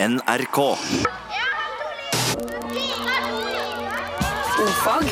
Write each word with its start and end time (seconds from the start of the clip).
NRK. 0.00 0.58
Ofag 4.62 5.04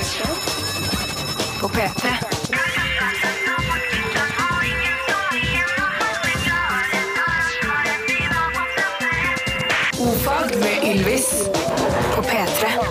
på 1.60 1.68
P3. 1.68 2.14
Ofag 9.98 10.56
med 10.58 10.84
Ylvis 10.84 11.48
på 12.14 12.22
P3. 12.22 12.86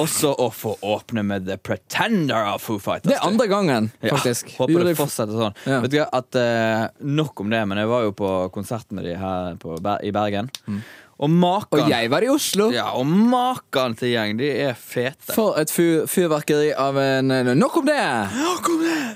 Også 0.00 0.32
å 0.34 0.48
få 0.54 0.76
åpne 0.86 1.24
med 1.26 1.46
The 1.48 1.58
Pretender 1.60 2.48
av 2.54 2.62
Foo 2.62 2.80
Fighters. 2.82 3.10
Det 3.10 3.18
er 3.18 3.26
andre 3.26 3.46
gangen, 3.50 3.90
Ja, 4.00 4.14
faktisk. 4.16 4.54
håper 4.56 4.74
Gjorde 4.74 4.88
det 4.90 4.96
fortsetter 4.98 5.44
sånn. 5.44 5.60
Ja. 5.66 5.82
Vet 5.84 5.94
du 5.94 6.00
at 6.04 6.40
eh, 6.40 6.86
Nok 7.20 7.44
om 7.44 7.52
det, 7.52 7.62
men 7.68 7.80
jeg 7.82 7.90
var 7.90 8.08
jo 8.08 8.16
på 8.16 8.32
konsert 8.54 8.90
med 8.96 9.06
de 9.08 9.14
her 9.20 9.54
på, 9.60 9.76
i 10.02 10.12
Bergen. 10.14 10.50
Og 11.20 11.28
maken 11.28 11.82
Og 11.82 11.90
jeg 11.92 12.08
var 12.08 12.24
i 12.24 12.30
Oslo. 12.32 12.70
Ja, 12.72 12.86
og 12.96 13.04
maken 13.04 13.92
til 14.00 14.14
gjeng, 14.14 14.38
de 14.40 14.48
er 14.64 14.72
fete. 14.78 15.34
For 15.36 15.58
et 15.60 15.72
fyr, 15.72 16.06
fyrverkeri 16.08 16.70
av 16.72 16.96
en 16.96 17.28
Nok 17.58 17.76
om 17.82 17.90
det! 17.90 17.98
Eh, 18.00 18.38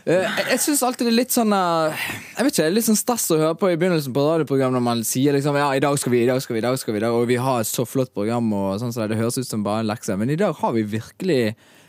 Jeg, 0.05 0.45
jeg 0.51 0.61
syns 0.61 0.83
alltid 0.85 1.07
det 1.09 1.13
er 1.15 1.17
litt 1.17 1.33
sånn 1.33 1.53
eh, 1.57 2.03
Jeg 2.35 2.45
vet 2.45 2.53
ikke, 2.53 2.61
det 2.61 2.67
er 2.67 2.75
litt 2.77 2.87
sånn 2.91 2.99
stas 2.99 3.25
å 3.33 3.39
høre 3.41 3.57
på 3.57 3.71
i 3.73 3.77
begynnelsen 3.81 4.13
på 4.13 4.25
radioprogram 4.27 4.75
når 4.77 4.83
man 4.85 5.01
sier 5.09 5.33
liksom 5.33 5.57
Ja, 5.57 5.71
i 5.73 5.81
dag 5.81 5.97
skal 6.01 6.13
vi, 6.13 6.21
i 6.27 6.29
dag 6.29 6.43
skal 6.45 6.59
vi, 6.59 6.61
i 6.61 6.65
dag 6.67 6.77
skal 6.81 6.93
vi, 6.93 7.01
i 7.01 7.05
dag, 7.07 7.17
og 7.17 7.25
vi 7.31 7.39
har 7.41 7.63
et 7.63 7.71
så 7.71 7.87
flott 7.89 8.13
program, 8.13 8.51
og 8.53 8.77
sånn 8.83 8.93
så 8.93 9.05
det, 9.05 9.15
det 9.15 9.23
høres 9.23 9.41
ut 9.41 9.49
som 9.49 9.65
bare 9.65 9.81
en 9.81 9.89
lekse. 9.89 10.17
Men 10.21 10.35
i 10.35 10.37
dag 10.41 10.53
har 10.61 10.77
vi 10.77 10.85
virkelig 10.93 11.41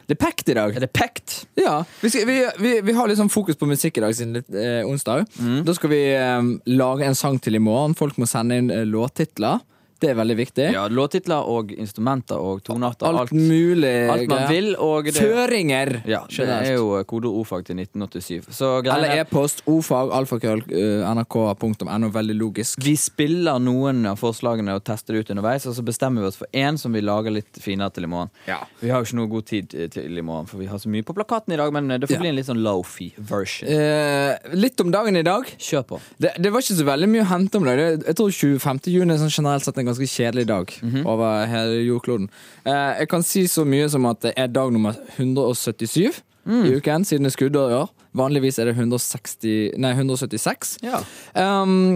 Det 0.06 0.16
er 0.16 0.22
packed 0.22 0.52
i 0.54 0.56
dag. 0.56 0.76
Er 0.78 0.86
det 0.86 0.92
pekt? 0.94 1.36
Ja, 1.60 1.80
vi, 2.00 2.12
skal, 2.14 2.28
vi, 2.30 2.38
vi, 2.62 2.74
vi 2.86 2.94
har 2.96 3.10
litt 3.10 3.20
sånn 3.20 3.32
fokus 3.34 3.58
på 3.60 3.68
musikk 3.68 3.98
i 4.00 4.06
dag 4.06 4.16
siden 4.16 4.38
er 4.38 4.60
eh, 4.62 4.88
onsdag. 4.88 5.26
Da 5.66 5.74
skal 5.76 5.92
vi 5.92 6.02
eh, 6.14 6.52
lage 6.78 7.08
en 7.10 7.18
sang 7.18 7.40
til 7.42 7.58
i 7.58 7.64
morgen. 7.64 7.98
Folk 7.98 8.20
må 8.22 8.30
sende 8.30 8.60
inn 8.62 8.70
eh, 8.72 8.86
låttitler. 8.88 9.64
Det 10.02 10.10
er 10.12 10.18
veldig 10.20 10.36
viktig. 10.38 10.66
Ja, 10.76 10.88
Låttitler 10.92 11.48
og 11.48 11.72
instrumenter 11.72 12.36
og 12.42 12.62
tonearter. 12.68 13.08
alt, 13.08 13.32
mulig 13.32 13.94
alt 14.12 14.28
man 14.30 14.48
vil. 14.52 14.74
Og 14.82 15.06
det, 15.08 15.14
Føringer! 15.16 16.02
ja, 16.06 16.22
det 16.30 16.48
er 16.50 16.74
jo 16.76 16.90
kodeord 17.08 17.40
ordfag 17.42 17.64
til 17.70 17.80
1987. 17.80 18.50
Så 18.54 18.72
Eller 18.84 19.08
er- 19.16 19.22
e-post 19.24 19.64
ofag 19.72 20.12
alfakrøll 20.12 20.64
eh, 20.70 21.06
nrk.no. 21.16 22.10
Veldig 22.16 22.36
logisk. 22.38 22.80
Vi 22.84 22.96
spiller 23.00 23.60
noen 23.64 24.06
av 24.10 24.20
forslagene 24.20 24.76
og 24.76 24.84
tester 24.88 25.16
det 25.16 25.26
ut 25.26 25.32
underveis, 25.36 25.66
og 25.70 25.76
så 25.78 25.84
bestemmer 25.86 26.22
vi 26.26 26.28
oss 26.30 26.38
for 26.40 26.48
én 26.54 26.78
som 26.80 26.94
vi 26.94 27.02
lager 27.02 27.32
litt 27.34 27.60
finere 27.62 27.92
til 27.96 28.04
i 28.08 28.12
morgen. 28.12 28.30
Ja. 28.50 28.60
Vi 28.82 28.92
har 28.92 29.02
jo 29.02 29.10
ikke 29.10 29.20
noe 29.22 29.32
god 29.32 29.48
tid 29.50 29.74
eh, 29.76 29.88
til 29.94 30.18
i 30.18 30.26
morgen, 30.26 30.48
for 30.52 30.60
vi 30.62 30.68
har 30.70 30.78
så 30.82 30.92
mye 30.92 31.04
på 31.08 31.16
plakaten 31.18 31.56
i 31.56 31.60
dag, 31.60 31.72
men 31.76 31.90
eh, 31.92 32.02
det 32.04 32.12
får 32.12 32.22
bli 32.22 32.32
en 32.34 32.38
litt 32.40 32.50
sånn 32.50 32.62
low-fee 32.66 33.16
version. 33.32 33.70
Eh, 33.72 34.36
litt 34.60 34.80
om 34.84 34.92
dagen 34.94 35.16
i 35.20 35.24
dag. 35.26 35.48
Kjør 35.58 35.88
på. 35.96 36.02
Det, 36.22 36.36
det 36.42 36.52
var 36.54 36.64
ikke 36.64 36.78
så 36.82 36.88
veldig 36.92 37.10
mye 37.16 37.24
å 37.26 37.30
hente 37.32 37.60
om 37.62 37.68
det 37.68 37.76
jeg 37.80 38.16
tror 38.20 38.32
25. 38.36 38.84
juni 38.92 39.16
er 39.16 39.22
sånn 39.24 39.34
generelt 39.34 39.66
sett 39.66 39.78
en 39.82 39.85
ganske 39.88 40.08
kjedelig 40.10 40.48
dag 40.50 40.72
over 41.06 41.46
hele 41.50 41.82
jordkloden. 41.86 42.30
Eh, 42.66 43.00
jeg 43.02 43.10
kan 43.12 43.24
si 43.24 43.46
så 43.52 43.66
mye 43.68 43.90
som 43.90 44.06
at 44.10 44.22
det 44.26 44.34
er 44.38 44.48
dag 44.52 44.72
nummer 44.74 44.98
177 45.18 46.22
i 46.46 46.76
uken, 46.78 47.06
siden 47.06 47.26
det 47.26 47.32
er 47.32 47.38
skuddår 47.40 47.72
i 47.72 47.78
år. 47.80 47.88
Vanligvis 48.16 48.60
er 48.62 48.70
det 48.70 48.76
160, 48.78 49.72
nei, 49.82 49.92
176. 49.98 50.76
Ja. 50.86 51.00
Um, 51.34 51.96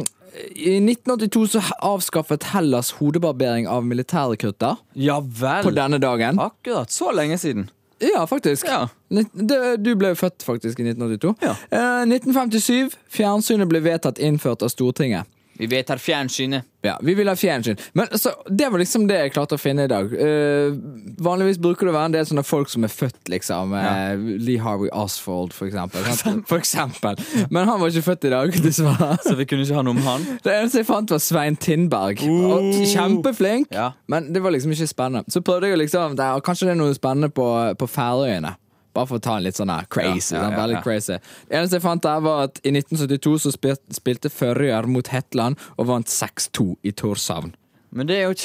I 0.55 0.77
1982 0.81 1.43
så 1.53 1.61
avskaffet 1.85 2.47
Hellas 2.53 2.91
hodebarbering 2.97 3.67
av 3.69 3.85
militærrekrutter 3.85 4.77
Ja 4.95 5.19
vel. 5.21 5.63
på 5.63 5.71
denne 5.75 5.99
dagen. 6.01 6.39
Akkurat. 6.41 6.89
Så 6.91 7.11
lenge 7.13 7.37
siden. 7.37 7.69
Ja, 7.99 8.25
faktisk. 8.27 8.65
Ja. 8.65 8.87
Du 9.77 9.89
ble 9.99 10.13
født 10.15 10.43
faktisk 10.45 10.79
i 10.79 10.85
1982. 10.87 11.35
Ja. 11.43 11.55
Eh, 11.69 12.05
1957. 12.07 12.95
Fjernsynet 13.11 13.69
ble 13.69 13.81
vedtatt 13.83 14.19
innført 14.23 14.63
av 14.63 14.71
Stortinget. 14.73 15.27
Vi 15.59 15.67
vedtar 15.67 15.99
fjernsynet. 15.99 16.63
Ja, 16.87 16.93
Vi 17.03 17.11
vil 17.17 17.27
ha 17.27 17.33
fjernsyn. 17.35 17.75
Men 17.93 18.07
så, 18.15 18.31
Det 18.47 18.69
var 18.71 18.79
liksom 18.79 19.03
det 19.09 19.17
jeg 19.19 19.33
klarte 19.35 19.57
å 19.57 19.59
finne 19.59 19.83
i 19.83 19.89
dag. 19.91 20.07
Uh, 20.13 20.71
vanligvis 21.19 21.59
bruker 21.59 21.85
det 21.89 21.91
å 21.91 21.97
være 21.97 22.07
en 22.07 22.15
del 22.15 22.27
sånne 22.29 22.45
folk 22.47 22.71
som 22.71 22.85
er 22.87 22.93
født, 22.93 23.19
liksom. 23.33 23.73
eh, 23.75 24.15
Lee 24.39 24.61
Harvey 24.63 24.87
Osfold, 24.95 25.51
for 25.53 25.67
eksempel. 25.67 26.07
For 26.47 26.57
eksempel. 26.61 27.19
Men 27.51 27.67
han 27.67 27.81
var 27.81 27.91
ikke 27.91 28.05
født 28.07 28.29
i 28.29 28.31
dag, 28.31 28.55
dessverre. 28.63 29.17
Så 29.25 29.35
vi 29.35 29.45
kunne 29.51 29.67
ikke 29.67 29.75
ha 29.81 29.83
noe 29.83 29.97
om 29.99 30.01
han. 30.07 30.23
Det 30.45 30.55
eneste 30.55 30.79
jeg 30.79 30.87
fant, 30.87 31.11
var 31.11 31.19
Svein 31.19 31.59
Tindberg. 31.59 32.23
Og 32.23 32.71
Kjempeflink, 32.93 33.67
Ja. 33.75 33.91
men 34.07 34.31
det 34.33 34.41
var 34.41 34.55
liksom 34.55 34.71
ikke 34.71 34.87
spennende. 34.87 35.27
Så 35.27 35.43
prøvde 35.43 35.67
jeg 35.67 35.75
å 35.75 35.83
liksom 35.83 36.15
det 36.15 36.23
er, 36.23 36.39
Kanskje 36.47 36.69
det 36.71 36.77
er 36.77 36.81
noe 36.85 36.95
spennende 36.95 37.29
på, 37.35 37.49
på 37.75 37.87
Færøyene. 37.91 38.55
Bare 38.93 39.09
for 39.09 39.19
å 39.19 39.23
ta 39.23 39.37
en 39.37 39.45
litt 39.45 39.59
sånn 39.59 39.71
crazy. 39.89 40.35
Ja, 40.35 40.49
ja, 40.49 40.65
ja, 40.73 40.81
crazy 40.81 41.19
Det 41.49 41.59
eneste 41.59 41.77
jeg 41.77 41.85
fant 41.85 42.03
der, 42.03 42.19
var 42.25 42.49
at 42.49 42.61
i 42.63 42.73
1972 42.73 43.37
så 43.45 43.53
spilte 43.53 44.33
Førjar 44.33 44.89
mot 44.89 45.07
Hetland 45.13 45.59
og 45.77 45.89
vant 45.91 46.09
6-2 46.09 46.71
i 46.83 46.93
Torshavn. 46.97 47.53
Men 47.89 48.05
det 48.05 48.19
er 48.19 48.27
jo 48.27 48.33
et 48.35 48.43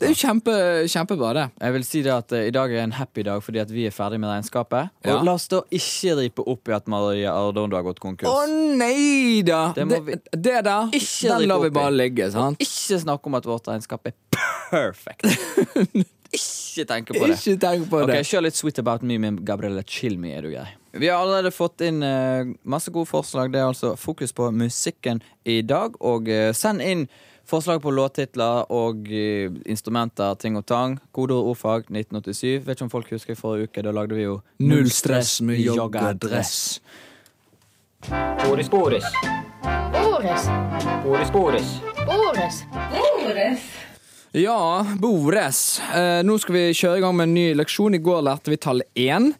Det 0.00 0.06
er 0.08 0.10
jo 0.10 0.18
kjempe, 0.18 0.54
kjempebra, 0.90 1.28
det. 1.36 1.44
Jeg 1.60 1.74
vil 1.76 1.84
si 1.86 2.00
det 2.02 2.10
at 2.14 2.32
uh, 2.34 2.40
I 2.48 2.50
dag 2.50 2.72
er 2.74 2.82
en 2.82 2.94
happy 2.98 3.22
dag 3.22 3.42
fordi 3.44 3.60
at 3.62 3.70
vi 3.70 3.86
er 3.86 3.94
ferdig 3.94 4.18
med 4.18 4.32
regnskapet. 4.32 4.90
Og 5.06 5.22
la 5.22 5.36
oss 5.38 5.46
da 5.52 5.60
ikke 5.70 6.16
ripe 6.18 6.46
opp 6.50 6.70
i 6.70 6.74
at 6.74 6.90
Maria 6.90 7.34
Ardondo 7.36 7.78
har 7.78 7.86
gått 7.86 8.02
konkurs. 8.02 8.26
Å 8.26 8.48
nei 8.50 9.42
da! 9.46 9.68
Det 9.76 9.86
Det, 9.86 10.00
vi 10.08 10.18
det 10.18 10.56
ikke 10.98 11.30
den 11.30 11.48
lar 11.48 11.62
vi 11.62 11.70
bare 11.70 11.94
ligge. 11.94 12.30
sant? 12.34 12.58
Ikke 12.58 12.98
snakke 13.04 13.30
om 13.30 13.38
at 13.38 13.46
vårt 13.46 13.70
regnskap 13.70 14.10
er 14.10 14.18
perfect. 14.70 15.26
ikke 16.32 16.86
tenke 16.88 17.16
på 17.16 17.26
det. 17.26 17.38
Ikke 17.38 17.58
tenk 17.60 17.90
på 17.90 18.04
det. 18.06 18.20
Ok. 18.20 18.30
Kjør 18.30 18.46
litt 18.46 18.58
Sweet 18.58 18.80
About 18.82 19.04
Me 19.06 19.18
med 19.20 19.42
Gabriella 19.46 19.84
Chilmi, 19.86 20.32
er 20.36 20.46
du 20.46 20.52
grei. 20.54 20.68
Vi 20.92 21.08
har 21.08 21.22
allerede 21.22 21.50
fått 21.54 21.80
inn 21.86 22.02
eh, 22.04 22.52
masse 22.68 22.92
gode 22.92 23.08
forslag. 23.08 23.52
Det 23.52 23.60
er 23.60 23.68
altså 23.70 23.94
fokus 23.96 24.32
på 24.36 24.50
musikken 24.52 25.22
i 25.48 25.62
dag. 25.64 25.96
Og 26.04 26.28
eh, 26.28 26.50
send 26.56 26.84
inn 26.84 27.06
forslag 27.48 27.80
på 27.82 27.90
låttitler 27.90 28.68
og 28.72 29.08
eh, 29.12 29.52
instrumenter, 29.72 30.34
ting 30.40 30.58
og 30.60 30.66
tang. 30.68 30.98
Kodeord 31.16 31.54
ordfag 31.54 31.88
1987. 31.88 32.66
Vet 32.66 32.76
ikke 32.76 32.88
om 32.88 32.92
folk 32.92 33.14
husker 33.16 33.38
forrige 33.38 33.70
uke. 33.70 33.84
Da 33.86 33.94
lagde 33.94 34.18
vi 34.18 34.26
jo 34.26 34.40
Null 34.60 34.90
stress 34.92 35.40
med 35.40 35.60
joggedress. 35.64 36.80
Boris 38.44 38.68
Boris. 38.68 39.04
Boris. 39.92 40.48
Boris 41.04 41.30
Boris. 41.30 41.78
Boris. 42.04 42.62
Ja, 44.32 44.86
Bores. 44.98 45.80
Eh, 45.94 46.22
nå 46.24 46.38
skal 46.40 46.54
vi 46.56 46.62
kjøre 46.72 46.98
i 46.98 47.02
gang 47.04 47.16
med 47.16 47.28
en 47.28 47.34
ny 47.36 47.48
leksjon. 47.58 47.94
I 47.94 48.00
går 48.00 48.22
lærte 48.24 48.52
vi 48.52 48.56
tallet 48.56 48.88
én. 48.96 49.32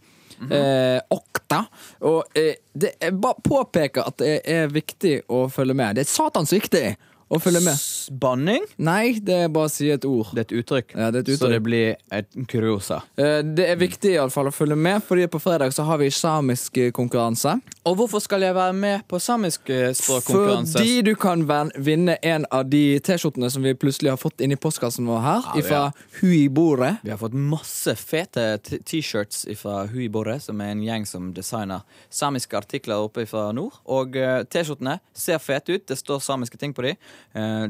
eh, 0.51 0.99
okta. 1.09 1.63
Og 2.11 2.37
eh, 2.37 2.59
det, 2.75 2.91
jeg 3.01 3.15
bare 3.23 3.41
påpeker 3.47 4.05
at 4.05 4.19
det 4.21 4.35
er 4.45 4.69
viktig 4.69 5.23
å 5.33 5.47
følge 5.53 5.77
med. 5.79 5.97
Det 5.97 6.05
er 6.05 6.11
satans 6.13 6.53
viktig 6.53 6.85
å 7.33 7.41
følge 7.41 7.63
med. 7.65 7.81
Banning? 8.21 8.65
Nei, 8.83 9.15
det 9.25 9.37
er 9.47 9.53
bare 9.53 9.71
å 9.71 9.73
si 9.73 9.89
et 9.93 10.05
ord. 10.05 10.33
Det 10.37 10.43
er 10.43 10.47
et 10.47 10.55
uttrykk. 10.61 10.95
Ja, 10.99 11.09
det 11.09 11.23
er 11.23 11.25
et 11.25 11.31
uttrykk. 11.31 11.41
Så 11.41 11.51
det 11.53 11.61
blir 11.65 11.95
et 12.13 12.37
kuriosa. 12.51 12.99
Eh, 13.17 13.39
det 13.47 13.69
er 13.73 13.79
viktig 13.81 14.13
i 14.13 14.19
alle 14.21 14.35
fall 14.35 14.51
å 14.51 14.55
følge 14.55 14.77
med, 14.77 15.01
Fordi 15.07 15.27
på 15.33 15.41
fredag 15.41 15.73
så 15.73 15.87
har 15.89 16.01
vi 16.03 16.11
samisk 16.13 16.77
eh, 16.77 16.91
konkurranse. 16.93 17.55
Og 17.89 17.97
hvorfor 17.99 18.23
skal 18.23 18.45
jeg 18.45 18.55
være 18.55 18.75
med 18.77 19.07
på 19.09 19.19
samisk 19.23 19.71
eh, 19.73 19.95
språkkonkurranse? 19.97 20.77
Fordi 20.79 21.01
du 21.09 21.15
kan 21.17 21.47
vinne 21.77 22.19
en 22.23 22.47
av 22.51 22.69
de 22.71 23.01
T-skjortene 23.01 23.51
som 23.51 23.65
vi 23.65 23.75
plutselig 23.75 24.13
har 24.13 24.21
fått 24.21 24.45
inn 24.45 24.53
i 24.53 24.61
postkassen 24.61 25.09
vår 25.09 25.25
her, 25.25 25.49
Ja, 25.49 25.63
ifra 25.63 25.81
Hui 26.21 26.49
Bore. 26.53 26.97
Vi 27.03 27.11
har 27.11 27.21
fått 27.21 27.35
masse 27.35 27.97
fete 27.97 28.59
T-shirts 28.61 29.47
fra 29.59 29.87
Hui 29.91 30.09
Borre, 30.13 30.37
som 30.41 30.61
er 30.61 30.75
en 30.75 30.85
gjeng 30.85 31.09
som 31.09 31.33
designer 31.35 31.83
samiske 32.13 32.57
artikler 32.59 33.03
oppe 33.03 33.25
fra 33.27 33.49
nord. 33.57 33.81
Og 33.89 34.15
T-skjortene 34.53 34.99
ser 35.17 35.41
fete 35.43 35.79
ut. 35.79 35.89
Det 35.89 35.97
står 35.99 36.21
samiske 36.23 36.61
ting 36.61 36.77
på 36.77 36.85
de. 36.87 36.95
Eh, 37.33 37.67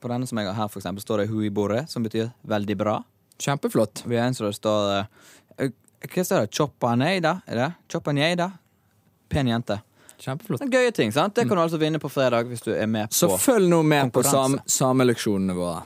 på 0.00 0.10
denne 0.10 0.26
som 0.26 0.38
jeg 0.38 0.48
har 0.48 0.56
her, 0.56 0.68
for 0.72 0.80
eksempel, 0.80 1.04
står 1.04 1.22
det 1.22 1.30
Hui 1.30 1.50
Bore', 1.50 1.86
som 1.88 2.02
betyr 2.02 2.30
veldig 2.42 2.76
bra. 2.76 3.02
Kjempeflott. 3.38 4.04
Vi 4.06 4.16
har 4.16 4.26
en 4.26 4.34
som 4.34 4.46
det 4.46 4.56
står 4.56 4.98
eh, 4.98 5.04
eh, 5.58 5.70
Hva 6.08 6.24
står 6.24 6.44
det? 6.46 6.52
Chopaneida? 6.56 7.40
Er 7.46 7.56
det? 7.56 7.72
Chopaneida? 7.92 8.52
Pen 9.28 9.48
jente. 9.48 9.80
Kjempeflott. 10.22 10.62
Gøye 10.70 10.92
ting. 10.94 11.12
sant? 11.12 11.34
Det 11.34 11.48
kan 11.48 11.56
du 11.56 11.62
altså 11.62 11.80
vinne 11.82 11.98
på 11.98 12.08
fredag 12.12 12.46
hvis 12.50 12.62
du 12.62 12.70
er 12.74 12.86
med 12.86 13.10
på 13.10 13.14
Så 13.18 13.38
følg 13.38 13.68
nå 13.70 13.82
med 13.82 14.12
på 14.14 14.22
sam 14.22 14.58
sameleksjonene 14.66 15.56
våre. 15.56 15.82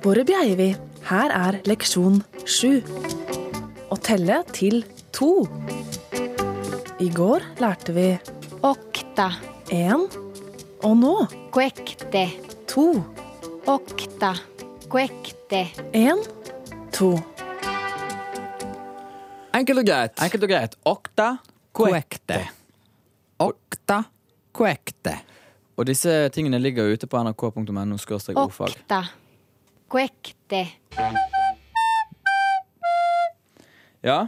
Bore 0.00 0.24
Bjeivi, 0.24 0.70
her 1.08 1.34
er 1.36 1.60
leksjon 1.68 2.22
sju. 2.48 2.80
Å 3.90 3.96
telle 4.00 4.42
til 4.52 4.84
to. 5.12 5.44
I 7.00 7.08
går 7.12 7.44
lærte 7.60 7.96
vi 7.96 8.08
Okta. 8.62 9.32
én, 9.72 10.02
og 10.82 10.96
nå 10.96 11.26
Kuekte. 11.52 12.28
to. 12.68 13.04
Åkta. 13.66 14.34
Kuekte. 14.88 15.68
Én, 15.92 16.20
to. 16.92 17.16
Enkelt 19.54 19.78
og 19.78 19.86
greit. 19.86 20.20
Enkelt 20.20 20.42
og 20.42 20.48
greit. 20.48 20.76
Åkta. 20.84 21.36
Kuekte. 21.72 22.48
Åkta. 23.38 24.02
kuekte. 24.52 25.16
Og 25.76 25.86
disse 25.86 26.28
tingene 26.28 26.58
ligger 26.58 26.92
ute 26.92 27.06
på 27.06 27.16
nrk.no. 27.16 27.96
ordfag. 28.36 28.68
Okta. 28.68 29.04
Kuekte. 29.88 30.66
Ja? 34.02 34.26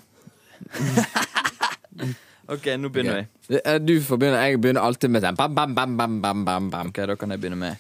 OK, 2.53 2.67
nå 2.79 2.91
begynner 2.93 3.23
vi. 3.49 3.59
Eh, 3.65 3.79
Du 3.81 3.95
får 4.05 4.19
begynne. 4.21 4.43
Jeg 4.49 4.61
begynner 4.61 4.85
alltid 4.87 5.11
med 5.11 5.23
den. 5.25 5.35
Bam, 5.39 5.55
bam, 5.55 5.75
bam, 5.75 5.97
bam, 5.97 6.21
bam, 6.23 6.45
bam, 6.45 6.71
bam. 6.73 6.89
Ok, 6.93 7.01
Da 7.09 7.17
kan 7.17 7.31
jeg 7.35 7.41
begynne 7.41 7.59
med 7.61 7.77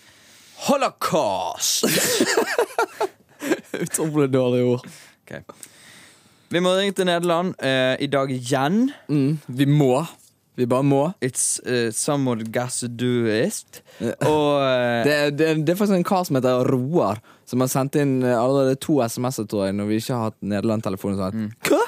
holocaust. 0.69 1.84
Utrolig 3.82 4.28
dårlig 4.30 4.62
ord. 4.64 4.86
Okay. 5.24 5.42
Vi 6.52 6.60
må 6.60 6.74
ringe 6.76 6.92
til 6.96 7.08
Nederland 7.08 7.54
eh, 7.64 7.96
i 8.04 8.08
dag 8.12 8.30
igjen. 8.30 8.90
Mm, 9.08 9.38
vi 9.48 9.66
må. 9.66 10.02
Vi 10.60 10.66
bare 10.69 10.84
må. 10.84 10.98
It's 11.24 11.56
uh, 11.64 11.88
somewhat 11.96 12.42
gassduist. 12.52 13.80
Og 14.28 14.60
eh, 14.60 14.98
Det, 15.06 15.14
er- 15.16 15.30
det, 15.32 15.46
er- 15.48 15.62
det 15.64 15.72
er 15.72 15.78
faktisk 15.80 15.96
en 15.96 16.04
kar 16.04 16.26
som 16.28 16.36
heter 16.36 16.69
Roar, 16.69 17.22
som 17.48 17.64
har 17.64 17.70
sendt 17.72 17.96
inn 17.96 18.19
eh, 18.22 18.36
allerede 18.36 18.76
to 18.84 18.98
SMS-er, 19.06 19.48
tror 19.48 19.70
jeg, 19.70 19.78
når 19.80 19.88
vi 19.88 20.00
ikke 20.02 20.12
har 20.19 20.28
hatt 20.28 20.36
Nederland-telefon. 20.44 21.16
og 21.16 21.22
Sånn. 21.24 21.48
Hva? 21.70 21.80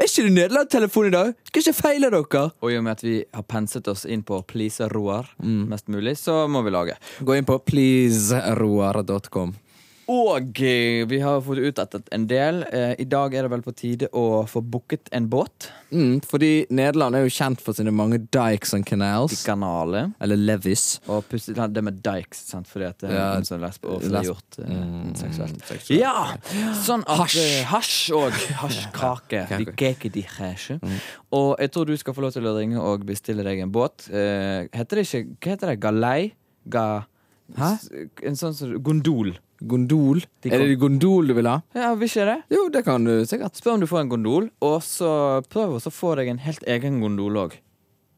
Er 0.00 0.08
ikke 0.08 0.22
det 0.24 0.32
Nederland-telefon 0.32 1.06
i 1.10 1.12
dag? 1.12 1.32
Skal 1.44 1.60
ikke 1.60 1.76
feile 1.76 2.08
dere? 2.08 2.44
Og 2.64 2.70
i 2.72 2.76
og 2.78 2.84
med 2.86 2.94
at 2.94 3.02
vi 3.04 3.18
har 3.36 3.44
penset 3.44 3.84
oss 3.92 4.06
inn 4.08 4.22
på 4.24 4.38
Please 4.48 4.86
Roar 4.88 5.28
mest 5.44 5.90
mulig, 5.92 6.14
så 6.16 6.46
må 6.48 6.62
vi 6.64 6.72
lage. 6.72 6.94
Gå 7.20 7.36
inn 7.36 7.44
på 7.44 7.58
pleaseroar.com. 7.68 9.52
Og 10.10 10.58
eh, 10.66 11.04
vi 11.06 11.20
har 11.22 11.38
fått 11.46 11.60
utrettet 11.62 12.08
en 12.16 12.24
del. 12.26 12.64
Eh, 12.74 12.96
I 12.98 13.04
dag 13.06 13.34
er 13.38 13.44
det 13.46 13.50
vel 13.52 13.60
på 13.62 13.70
tide 13.78 14.08
å 14.16 14.42
få 14.50 14.58
booket 14.66 15.06
en 15.14 15.28
båt. 15.30 15.68
Mm, 15.94 16.16
fordi 16.26 16.48
Nederland 16.74 17.14
er 17.14 17.22
jo 17.26 17.30
kjent 17.30 17.60
for 17.62 17.76
sine 17.78 17.92
mange 17.94 18.18
dikes 18.34 18.72
and 18.74 18.86
canals. 18.88 19.36
kanalet. 19.46 20.10
Eller 20.20 20.40
levis. 20.40 20.98
Og 21.06 21.22
det 21.30 21.84
med 21.86 22.00
dikes, 22.02 22.40
sant? 22.50 22.66
fordi 22.66 22.88
at 22.88 22.98
det 23.04 23.10
er 23.10 23.14
Ja, 23.14 23.26
noen 23.36 23.46
som 23.46 23.60
lesbe 23.62 23.86
og 23.92 24.02
frigjort 24.02 24.16
lesb- 24.16 24.26
gjort 24.32 24.58
eh, 24.64 24.80
Mm, 24.80 25.12
seksuelt. 25.20 25.60
seksuelt. 25.68 26.00
Ja! 26.00 26.34
Sånn 26.82 27.04
at 27.06 27.20
Hasj. 27.20 27.38
eh, 27.44 27.64
Hasj 27.70 28.12
og 28.18 28.32
hasjkake. 28.64 29.44
De 29.62 29.66
keke 29.78 30.10
de 30.10 30.22
hasje. 30.22 30.80
Og 31.32 31.54
jeg 31.60 31.70
tror 31.70 31.86
du 31.86 31.96
skal 31.96 32.14
få 32.14 32.22
lov 32.26 32.32
til 32.34 32.42
å 32.50 32.56
ringe 32.58 32.80
og 32.82 33.06
bestille 33.06 33.44
deg 33.46 33.60
en 33.62 33.70
båt. 33.70 34.08
Eh, 34.10 34.66
heter 34.74 34.96
det 34.96 35.06
ikke 35.06 35.22
Hva 35.38 35.54
heter 35.54 35.66
det? 35.74 35.78
Galei? 35.86 36.32
Ga... 36.68 37.04
Hæ? 37.56 37.70
En 38.26 38.34
sånn 38.38 38.54
som 38.54 38.74
Gondol. 38.82 39.32
Gondol. 39.68 40.22
De 40.42 40.50
Er 40.52 40.58
det 40.64 40.78
gondol 40.80 41.28
du 41.28 41.34
vil 41.36 41.46
ha? 41.46 41.58
Ja, 41.74 41.94
vil 41.94 42.08
ikke 42.08 42.24
det? 42.26 42.36
Jo, 42.50 42.68
det 42.72 42.84
kan 42.84 43.04
du 43.04 43.24
sikkert. 43.28 43.56
Spør 43.60 43.74
om 43.76 43.80
du 43.80 43.86
får 43.86 44.00
en 44.00 44.08
gondol, 44.08 44.48
og 44.60 44.78
så 44.82 45.42
prøv 45.52 45.76
å 45.76 45.92
få 45.92 46.14
deg 46.16 46.28
en 46.32 46.38
helt 46.38 46.64
egen 46.66 47.00
gondol 47.00 47.36
òg. 47.36 47.58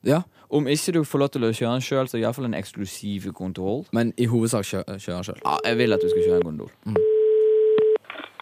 Ja, 0.06 0.22
Om 0.52 0.66
ikke 0.68 0.92
du 0.92 1.04
får 1.08 1.18
lov 1.18 1.28
til 1.32 1.44
å 1.46 1.48
kjøre 1.48 1.72
den 1.78 1.80
sjøl, 1.80 2.08
så 2.10 2.18
iallfall 2.20 2.44
en 2.44 2.54
eksklusiv 2.58 3.30
kontroll. 3.32 3.86
Men 3.96 4.10
i 4.20 4.26
hovedsak 4.28 4.66
kjø 4.68 4.82
kjøre 4.84 5.14
den 5.16 5.24
sjøl. 5.24 5.38
Ja, 5.46 5.54
jeg 5.64 5.78
vil 5.78 5.92
at 5.96 6.02
du 6.04 6.08
skal 6.10 6.26
kjøre 6.26 6.40
en 6.42 6.48
gondol. 6.50 6.70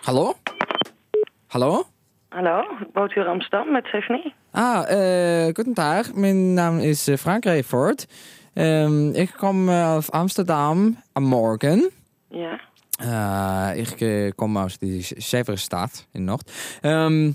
Hallo? 0.08 0.32
Hallo? 1.54 1.84
Hallo, 2.32 2.56
Boothuur 2.94 3.28
Amsterdam 3.30 3.70
med 3.74 3.82
Stephanie. 3.90 4.32
Ah, 4.54 4.82
eh, 4.90 5.52
guten 5.54 5.74
Tag. 5.74 6.10
min 6.16 6.54
navn 6.54 6.80
is 6.80 7.08
eh, 7.08 7.16
Frank 7.18 7.46
Reefort. 7.46 8.06
Eh, 8.56 8.90
jeg 9.14 9.28
kommer 9.38 10.00
fra 10.00 10.20
Amsterdam 10.20 10.96
om 11.14 11.22
Morgen. 11.22 11.90
Ja. 12.34 12.56
Eh, 13.00 13.70
ik 13.74 14.00
eh, 14.00 14.30
kom 14.34 14.58
uit 14.58 14.80
die 14.80 15.02
Severe 15.02 15.56
stad 15.56 16.06
in 16.12 16.24
Noord. 16.24 16.78
Ehm, 16.80 17.32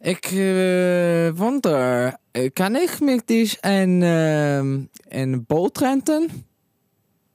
ik 0.00 0.24
eh, 0.24 1.28
wonder, 1.30 2.16
kan 2.52 2.76
ik 2.76 3.00
met 3.00 3.26
die 3.26 3.58
een, 3.60 4.02
ehm, 4.02 4.80
een 5.08 5.44
boot 5.46 5.78
renten? 5.78 6.28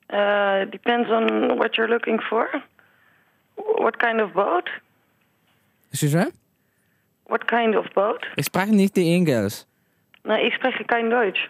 Uh, 0.07 0.59
depends 0.69 1.09
on 1.09 1.57
what 1.57 1.75
you're 1.75 1.91
looking 1.91 2.21
for. 2.21 2.63
What 3.55 3.97
kind 3.97 4.21
of 4.21 4.31
boat? 4.31 4.69
Me? 5.99 6.31
What 7.23 7.45
kind 7.45 7.75
of 7.75 7.93
boat? 7.93 8.27
Ik 8.35 8.43
spreek 8.43 8.67
niet 8.67 8.95
de 8.95 9.01
Engels. 9.01 9.67
Nou, 10.23 10.45
ik 10.45 10.51
spreek 10.51 10.83
kein 10.85 11.09
Duits. 11.09 11.49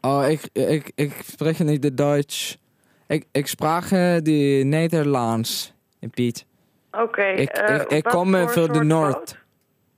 Oh, 0.00 0.28
ik, 0.28 0.48
ik, 0.52 0.92
ik 0.94 1.12
spreek 1.24 1.58
niet 1.58 1.82
de 1.82 1.94
Duits. 1.94 2.58
Ik, 3.06 3.26
ik 3.32 3.46
sprak 3.46 3.90
uh, 3.90 4.16
die 4.22 4.64
Nederlands, 4.64 5.74
Piet. 6.10 6.46
Oké. 6.90 7.22
Ik, 7.22 7.68
uh, 7.68 7.74
ik, 7.74 7.90
ik 7.90 8.04
kom 8.04 8.34
van 8.48 8.72
de 8.72 8.84
Noord. 8.84 9.38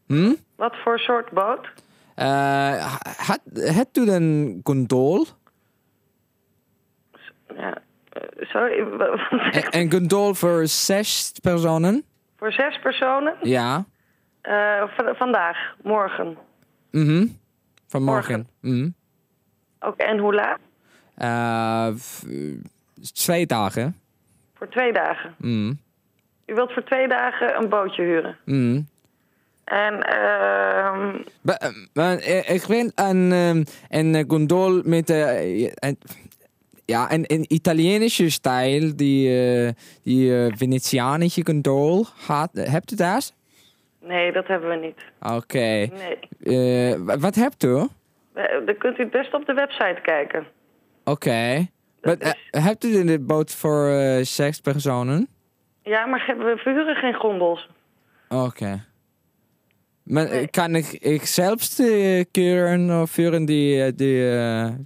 Hm? 0.06 0.34
Wat 0.56 0.76
voor 0.76 0.98
soort 0.98 1.30
boot? 1.30 1.68
Uh, 2.16 2.96
had, 3.16 3.40
je 3.56 3.96
u 3.96 4.10
een 4.10 4.60
gondol? 4.62 5.26
Ja, 7.56 7.78
sorry. 8.40 8.86
een, 9.70 9.92
gondol 9.92 10.34
voor 10.34 10.66
zes 10.66 11.32
personen? 11.42 12.04
Voor 12.36 12.52
zes 12.52 12.78
personen? 12.78 13.34
Ja. 13.42 13.84
Eh, 14.40 14.82
vandaag, 14.96 15.56
morgen. 15.82 16.36
Mhm. 16.90 17.10
Mm 17.10 17.42
Vanmorgen. 17.86 18.36
Morgen. 18.36 18.48
Mm 18.60 18.72
-hmm. 18.72 18.94
Oké, 19.88 20.04
en 20.04 20.18
hoe 20.18 20.34
laat? 20.34 20.58
Uh, 21.18 22.00
twee 23.12 23.46
dagen. 23.46 23.96
Voor 24.54 24.68
twee 24.68 24.92
dagen. 24.92 25.34
Mhm. 25.38 25.72
U 26.46 26.54
wilt 26.54 26.72
voor 26.72 26.84
twee 26.84 27.08
dagen 27.08 27.56
een 27.56 27.68
bootje 27.68 28.02
huren. 28.02 28.36
Mhm. 28.44 28.80
En 29.64 30.02
ehm 30.02 31.16
eh, 31.94 32.38
eh, 32.38 32.54
ik 32.54 32.66
ben 32.66 32.92
een, 32.94 33.32
ehm, 33.32 33.64
een 33.88 34.24
gondol 34.28 34.82
met 34.84 35.10
eh, 35.10 35.60
een, 35.74 35.98
ja, 36.84 37.12
een, 37.12 37.24
een 37.26 37.44
Italienische 37.48 38.30
stijl, 38.30 38.96
die, 38.96 39.28
eh, 39.66 39.70
die 40.02 40.36
eh, 40.46 40.52
Venetianische 40.56 41.40
gondol. 41.44 42.04
Had, 42.26 42.50
hebt 42.52 42.92
u 42.92 42.96
dat? 42.96 43.34
nee, 44.00 44.32
dat 44.32 44.46
hebben 44.46 44.68
we 44.70 44.76
niet. 44.86 45.04
Oké. 45.36 45.58
Nee. 45.58 46.18
Eh, 46.92 46.98
wa- 46.98 47.18
wat 47.18 47.34
hebt 47.34 47.62
u? 47.64 47.76
Eh, 48.32 48.66
Dan 48.66 48.76
kunt 48.78 48.98
u 48.98 49.02
het 49.02 49.10
best 49.10 49.34
op 49.34 49.46
de 49.46 49.52
website 49.54 49.98
kijken. 50.02 50.46
Oké. 51.04 51.66
Maar, 52.04 52.20
is- 52.20 52.34
eh, 52.50 52.64
hebt 52.64 52.84
u 52.84 53.04
de 53.04 53.20
boot 53.20 53.54
voor 53.54 53.88
eh, 53.88 54.22
zes 54.24 54.60
personen? 54.60 55.28
Ja, 55.82 56.06
maar 56.06 56.34
we 56.38 56.54
verhuren 56.56 56.94
geen 56.94 57.14
gondels. 57.14 57.68
Oké. 58.28 58.84
Maar 60.02 60.28
Nee. 60.28 60.48
kan 60.48 60.74
ik, 60.74 60.86
ik 60.92 61.22
zelfs 61.26 61.76
keuren 62.30 63.00
of 63.02 63.10
vuren 63.10 63.44
die, 63.44 63.82
eh, 63.84 63.92
die, 63.96 64.18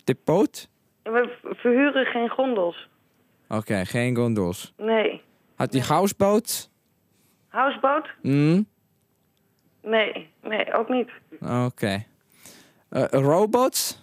de 0.04 0.16
boot? 0.24 0.68
We 1.02 1.36
verhuren 1.42 2.06
geen 2.06 2.28
gondels. 2.28 2.88
Oké, 3.48 3.84
geen 3.84 4.16
gondels. 4.16 4.72
Nee. 4.76 5.22
Had 5.54 5.72
die 5.72 5.82
houseboot? 5.82 6.70
Houseboot? 7.48 8.08
Mm, 8.22 8.66
Nee. 9.82 10.28
Nee, 10.42 10.74
ook 10.74 10.88
niet. 10.88 11.10
Oké. 11.64 12.04
Eh, 12.88 13.04
rowboats? 13.10 14.02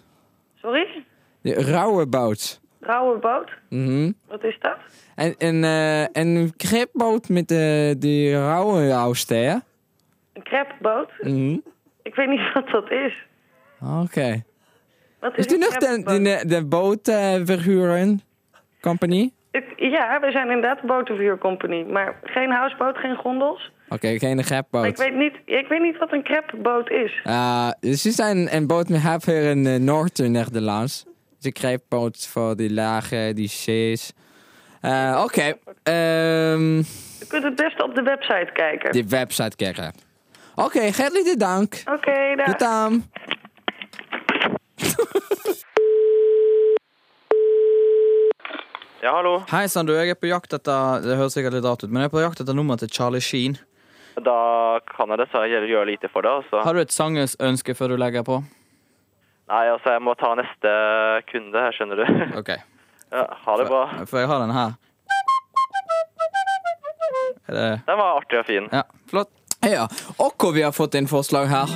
Sorry? 0.54 1.04
De 1.42 1.54
rauwe 1.54 2.06
boot. 2.06 2.60
Rauwe 2.86 3.18
boot? 3.18 3.50
Mhm. 3.68 4.12
Wat 4.28 4.44
is 4.44 4.56
dat? 4.60 4.76
En, 5.14 5.34
en, 5.38 5.64
eh, 5.64 6.02
een 6.22 6.52
gripboot 6.56 7.28
met 7.28 7.50
eh, 7.50 7.90
die 7.98 8.32
rauwe 8.32 8.90
auster. 8.90 9.60
Een 10.32 10.42
crepboot? 10.42 11.10
Mhm. 11.20 11.56
Ik 12.02 12.14
weet 12.14 12.28
niet 12.28 12.40
wat 12.54 12.68
dat 12.68 12.90
is. 12.90 13.26
Oké. 13.80 14.42
Wat 15.20 15.32
Is 15.32 15.38
is 15.38 15.46
die 15.46 15.54
een 15.54 15.60
nog 15.60 15.76
de, 15.76 15.86
crepboot? 15.86 16.24
de, 16.24 16.42
de 16.46 16.64
eh? 16.64 18.20
Ik- 19.50 19.72
ja, 19.76 20.20
we 20.20 20.30
zijn 20.30 20.46
inderdaad 20.50 20.80
een 20.80 20.86
botenvuurcompany. 20.86 21.82
Maar 21.82 22.20
geen 22.22 22.50
houseboot, 22.50 22.96
geen 22.96 23.16
gondels. 23.16 23.72
Oké, 23.88 24.18
geen 24.18 24.38
Maar 24.80 24.88
ik 24.88 24.96
weet 24.96 25.14
niet, 25.14 25.34
ik 25.44 25.66
weet 25.68 25.80
niet 25.80 25.98
wat 25.98 26.12
een 26.12 26.22
crepboot 26.22 26.90
is. 26.90 27.20
Uh, 27.24 27.68
ze 27.80 28.10
zijn 28.10 28.54
een 28.54 28.66
boot 28.66 28.88
met 28.88 29.00
hier 29.00 29.50
in 29.50 29.64
uh, 29.64 29.76
Noord-Nederlands. 29.76 31.06
Boot 31.88 32.26
voor 32.26 32.56
die 32.56 32.72
lage, 32.72 33.32
die 33.34 33.48
zees. 33.48 34.12
Uh, 34.82 35.22
Oké, 35.24 35.58
ehm, 35.82 36.78
U 36.78 37.26
kunt 37.28 37.44
het 37.44 37.56
beste 37.56 37.84
op 37.84 37.94
de 37.94 38.02
website 38.02 38.50
kijken. 38.52 38.92
die 38.92 39.04
website 39.08 39.56
kijken. 39.56 39.92
Oké, 40.54 40.80
hartelijk 40.80 41.38
dank. 41.38 41.82
Oké, 41.92 42.34
daar. 42.36 42.46
Tot 42.46 42.58
dan. 42.58 43.04
Ja, 49.02 49.12
hallo. 49.12 49.42
Hei 49.50 49.68
sann, 49.68 49.86
du. 49.86 49.92
Jeg 49.94 50.08
er 50.10 50.18
på 50.18 50.26
jakt 50.30 50.54
etter 50.56 51.02
Det 51.04 51.16
høres 51.18 51.36
sikkert 51.36 51.54
litt 51.58 51.66
rart 51.66 51.84
ut, 51.84 51.90
men 51.92 52.02
jeg 52.02 52.10
er 52.10 52.14
på 52.14 52.22
jakt 52.24 52.40
etter 52.42 52.56
nummeret 52.56 52.82
til 52.82 52.90
Charlie 52.96 53.22
Sheen. 53.22 53.58
Da 54.16 54.80
kan 54.88 55.12
jeg 55.12 55.20
dessverre 55.20 55.50
gjøre 55.52 55.84
lite 55.90 56.08
for 56.12 56.24
det. 56.24 56.32
Altså. 56.40 56.62
Har 56.64 56.74
du 56.74 56.80
et 56.80 56.94
sangeønske 56.94 57.74
før 57.76 57.92
du 57.92 57.96
legger 58.00 58.24
på? 58.26 58.40
Nei, 59.46 59.68
altså, 59.70 59.92
jeg 59.94 60.02
må 60.02 60.14
ta 60.18 60.32
neste 60.38 60.70
kunde 61.30 61.60
her, 61.62 61.74
skjønner 61.76 62.00
du. 62.02 62.06
OK. 62.40 62.50
Ja, 63.14 63.22
ha 63.44 63.56
det 63.60 63.68
bra. 63.70 63.82
Får 64.10 64.24
jeg 64.24 64.30
ha 64.32 64.38
den 64.42 64.54
her. 64.56 64.74
Er 67.46 67.54
det 67.54 67.66
Den 67.86 67.98
var 68.00 68.16
artig 68.18 68.40
og 68.40 68.46
fin. 68.48 68.66
Ja, 68.74 68.82
flott. 69.10 69.30
Ja, 69.66 69.86
og 70.18 70.34
hvor 70.38 70.52
vi 70.54 70.62
har 70.66 70.74
fått 70.74 70.98
inn 70.98 71.06
forslag 71.10 71.46
her. 71.50 71.70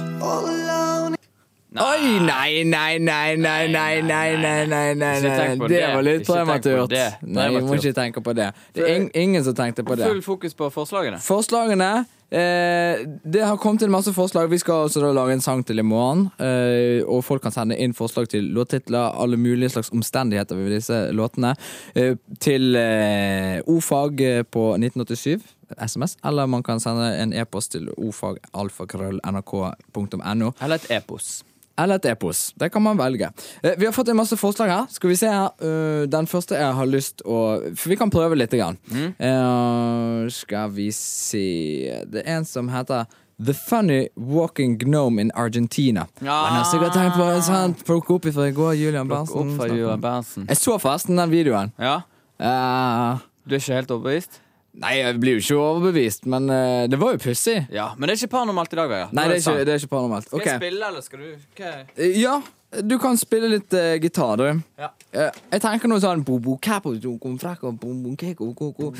Oi, 1.70 2.18
nei, 2.26 2.64
nei, 2.66 2.98
nei, 2.98 3.36
nei, 3.38 3.68
nei, 3.70 4.00
nei, 4.02 4.02
nei, 4.02 4.66
nei, 4.66 4.66
nei, 4.66 4.94
nei. 4.98 5.54
Det 5.54 5.68
det. 5.70 5.82
var 5.94 6.02
litt 6.02 6.26
prematurt. 6.26 6.94
Nei, 7.22 7.48
vi 7.54 7.60
må 7.62 7.78
ikke 7.78 7.94
tenke 7.94 8.22
på 8.26 8.34
det. 8.34 8.48
Det 8.74 8.88
er 8.88 9.06
ingen 9.14 9.46
som 9.46 9.54
tenkte 9.54 9.86
på 9.86 9.94
det. 9.94 10.10
Full 10.10 10.24
fokus 10.26 10.58
på 10.58 10.70
forslagene. 10.74 11.22
Forslagene 11.22 11.92
Eh, 12.30 13.06
det 13.24 13.42
har 13.42 13.56
kommet 13.58 13.82
inn 13.82 13.90
masse 13.90 14.12
forslag. 14.14 14.48
Vi 14.50 14.58
skal 14.62 14.74
også 14.86 15.00
da 15.02 15.12
lage 15.14 15.32
en 15.34 15.40
sang 15.42 15.64
til 15.66 15.78
i 15.82 15.84
morgen. 15.86 16.30
Eh, 16.38 17.02
og 17.02 17.24
folk 17.26 17.42
kan 17.42 17.52
sende 17.54 17.78
inn 17.78 17.94
forslag 17.96 18.28
til 18.30 18.44
låttitler, 18.54 19.14
alle 19.18 19.36
mulige 19.40 19.70
slags 19.74 19.90
omstendigheter 19.94 20.56
ved 20.58 20.70
disse 20.76 20.98
låtene, 21.16 21.50
eh, 21.94 22.14
til 22.38 22.76
eh, 22.78 23.60
ofag 23.66 24.16
på 24.50 24.76
1987. 24.78 25.40
SMS, 25.70 26.16
eller 26.26 26.46
man 26.50 26.62
kan 26.66 26.80
sende 26.82 27.14
en 27.22 27.30
e-post 27.32 27.72
til 27.76 27.84
ofagalfakrøll.nrk.no. 27.94 30.48
Eller 30.62 30.74
et 30.74 30.90
epos. 30.98 31.44
Eller 31.80 32.00
et 32.00 32.08
epos. 32.12 32.42
Det 32.60 32.68
kan 32.74 32.82
man 32.84 32.98
velge. 33.00 33.30
Eh, 33.62 33.74
Vi 33.80 33.86
har 33.88 33.92
fått 33.96 34.08
en 34.12 34.16
masse 34.20 34.36
forslag 34.36 34.68
her. 34.72 34.86
Skal 34.92 35.10
vi 35.10 35.16
se 35.16 35.28
her. 35.32 35.50
Eh, 35.60 36.06
Den 36.12 36.26
første 36.30 36.58
jeg 36.60 36.74
har 36.76 36.86
lyst 36.86 37.22
å 37.24 37.40
For 37.76 37.88
vi 37.92 37.96
kan 37.96 38.10
prøve 38.12 38.36
litt. 38.36 38.50
Grann. 38.50 38.76
Eh, 38.90 40.28
skal 40.34 40.70
vi 40.74 40.90
se 40.92 42.04
Det 42.10 42.24
er 42.26 42.36
en 42.38 42.44
som 42.44 42.68
heter 42.68 43.06
The 43.42 43.54
Funny 43.54 44.08
Walking 44.16 44.76
Gnome 44.82 45.18
in 45.22 45.30
Argentina. 45.34 46.06
Ja. 46.20 46.34
Han 46.44 46.58
har 46.58 46.64
sikkert 46.68 46.92
tenkt 46.92 47.16
på 47.16 47.28
sånn, 47.46 47.72
Plukk 47.88 48.10
opp 48.12 48.26
fra 48.34 48.48
i 48.50 48.52
går, 48.52 48.74
Julian 48.76 49.08
Berntsen. 49.08 50.46
Jeg 50.46 50.58
så 50.60 50.76
forresten 50.78 51.16
den 51.16 51.30
videoen. 51.32 51.72
Ja, 51.78 52.02
Uh, 52.40 53.18
Du 53.46 53.54
er 53.54 53.58
ikke 53.60 53.74
helt 53.74 53.90
overbevist? 53.92 54.38
Nei, 54.72 54.94
jeg 55.00 55.18
blir 55.20 55.38
jo 55.38 55.42
ikke 55.42 55.58
overbevist, 55.58 56.26
men 56.30 56.48
uh, 56.50 56.86
det 56.90 56.98
var 57.00 57.16
jo 57.16 57.20
pussig. 57.24 57.66
Ja, 57.74 57.90
Men 57.96 58.08
det 58.08 58.14
er 58.16 58.22
ikke 58.22 58.36
paranormalt 58.36 58.72
i 58.72 58.78
dag, 58.78 58.88
Vegard. 58.90 59.12
Nei, 59.16 59.26
det 59.28 59.36
er 59.36 59.42
ikke, 59.42 59.64
det 59.66 59.74
er 59.74 59.82
ikke 59.82 59.92
paranormalt. 59.94 60.30
Skal 60.30 60.46
jeg 60.46 60.62
spille, 60.62 60.88
eller 60.88 61.00
skal 61.06 61.18
du 61.18 61.28
Hva? 61.58 61.74
Eh, 61.96 62.20
Ja, 62.20 62.40
du 62.86 62.98
kan 63.02 63.16
spille 63.18 63.50
litt 63.50 63.74
eh, 63.74 63.96
gitar, 64.02 64.36
du. 64.38 64.62
Ja. 64.78 64.90
Eh, 65.12 65.30
jeg 65.56 65.64
tenker 65.66 65.90
noe 65.90 66.00
sånn 66.02 66.22
bo, 66.26 66.38
bo, 66.38 66.56
kapo, 66.62 66.94
do, 66.94 67.16
kom, 67.22 67.38
frakko, 67.42 67.72
bom, 67.74 68.02
bom, 68.04 68.16
keko, 68.16 68.52
ko, 68.54 68.72
ko. 68.76 68.92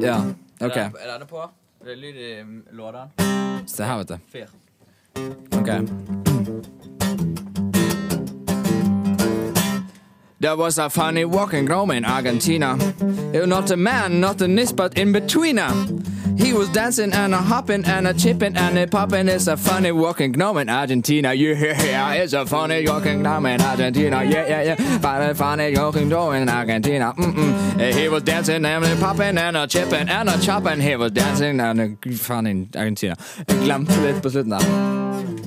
Ja, 0.00 0.20
OK. 0.60 0.64
Er 0.64 0.68
det- 0.68 1.02
Er 1.04 1.12
denne 1.12 1.26
på? 1.28 1.48
Er 1.80 1.84
det 1.84 1.98
lyd 1.98 2.16
i 2.16 2.42
mm. 2.42 3.66
Se 3.66 3.84
her, 3.84 3.96
vet 3.98 4.08
du. 4.08 4.18
Fyr. 4.32 4.48
Ok. 5.60 6.89
There 10.40 10.56
was 10.56 10.78
a 10.78 10.88
funny 10.88 11.26
walking 11.26 11.66
gnome 11.66 11.90
in 11.90 12.06
Argentina. 12.06 12.74
Not 13.34 13.70
a 13.70 13.76
man, 13.76 14.20
not 14.20 14.40
a 14.40 14.48
nis, 14.48 14.72
but 14.72 14.96
in 14.96 15.12
betweener. 15.12 15.70
He 16.40 16.54
was 16.54 16.68
dancing 16.70 17.12
and 17.12 17.34
a 17.34 17.36
hopping 17.36 17.84
and 17.84 18.06
a 18.06 18.14
chipping 18.14 18.56
and 18.56 18.78
a 18.78 18.86
popping. 18.86 19.28
It's 19.28 19.46
a 19.46 19.56
funny 19.56 19.92
walking 19.92 20.32
gnome 20.32 20.56
in 20.58 20.68
Argentina. 20.70 21.34
Yeah, 21.34 21.58
yeah, 21.60 22.12
it's 22.14 22.32
a 22.32 22.46
funny 22.46 22.86
walking 22.88 23.22
gnome 23.22 23.46
in 23.46 23.60
Argentina. 23.60 24.24
Yeah, 24.24 24.48
yeah, 24.48 24.62
yeah. 24.62 24.98
Funny, 24.98 25.34
funny 25.34 25.76
walking 25.76 26.08
gnome 26.08 26.34
in 26.36 26.48
Argentina. 26.48 27.12
Mm-mm. 27.16 27.92
He 27.92 28.08
was 28.08 28.22
dancing 28.22 28.64
and 28.64 28.84
a 28.84 28.96
popping 28.96 29.36
and 29.36 29.56
a 29.56 29.66
chipping 29.66 30.08
and 30.08 30.30
a 30.30 30.38
chopping. 30.40 30.80
He 30.80 30.96
was 30.96 31.12
dancing 31.12 31.60
and 31.60 31.80
a 31.80 31.84
i 31.84 32.78
Argentina. 32.78 33.16
Jeg 33.48 33.56
glemte 33.64 34.00
litt 34.00 34.22
på 34.22 34.30
slutten 34.30 34.50
der. 34.50 35.00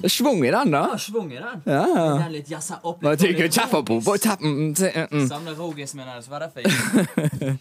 Er 0.04 0.10
svung 0.10 0.46
i 0.46 0.52
den, 0.52 0.72
da. 0.72 0.98
Svung 0.98 1.32
i 1.32 1.36
den. 1.36 1.62
Ja. 1.66 1.86
Den 2.20 2.32
litt 2.34 2.50
jazza 2.52 2.76
opp 2.84 3.02
Nå 3.02 3.14
tenker 3.16 3.46
jeg 3.46 3.54
kjeffer 3.56 3.86
på 3.88 4.00
på 4.04 4.16
tappen. 4.20 4.52
Mm, 4.52 4.74
mm. 4.76 5.30
Hennes. 5.32 6.28
Hva 6.28 6.40
er 6.40 6.44
det 6.44 6.50
for? 6.52 7.54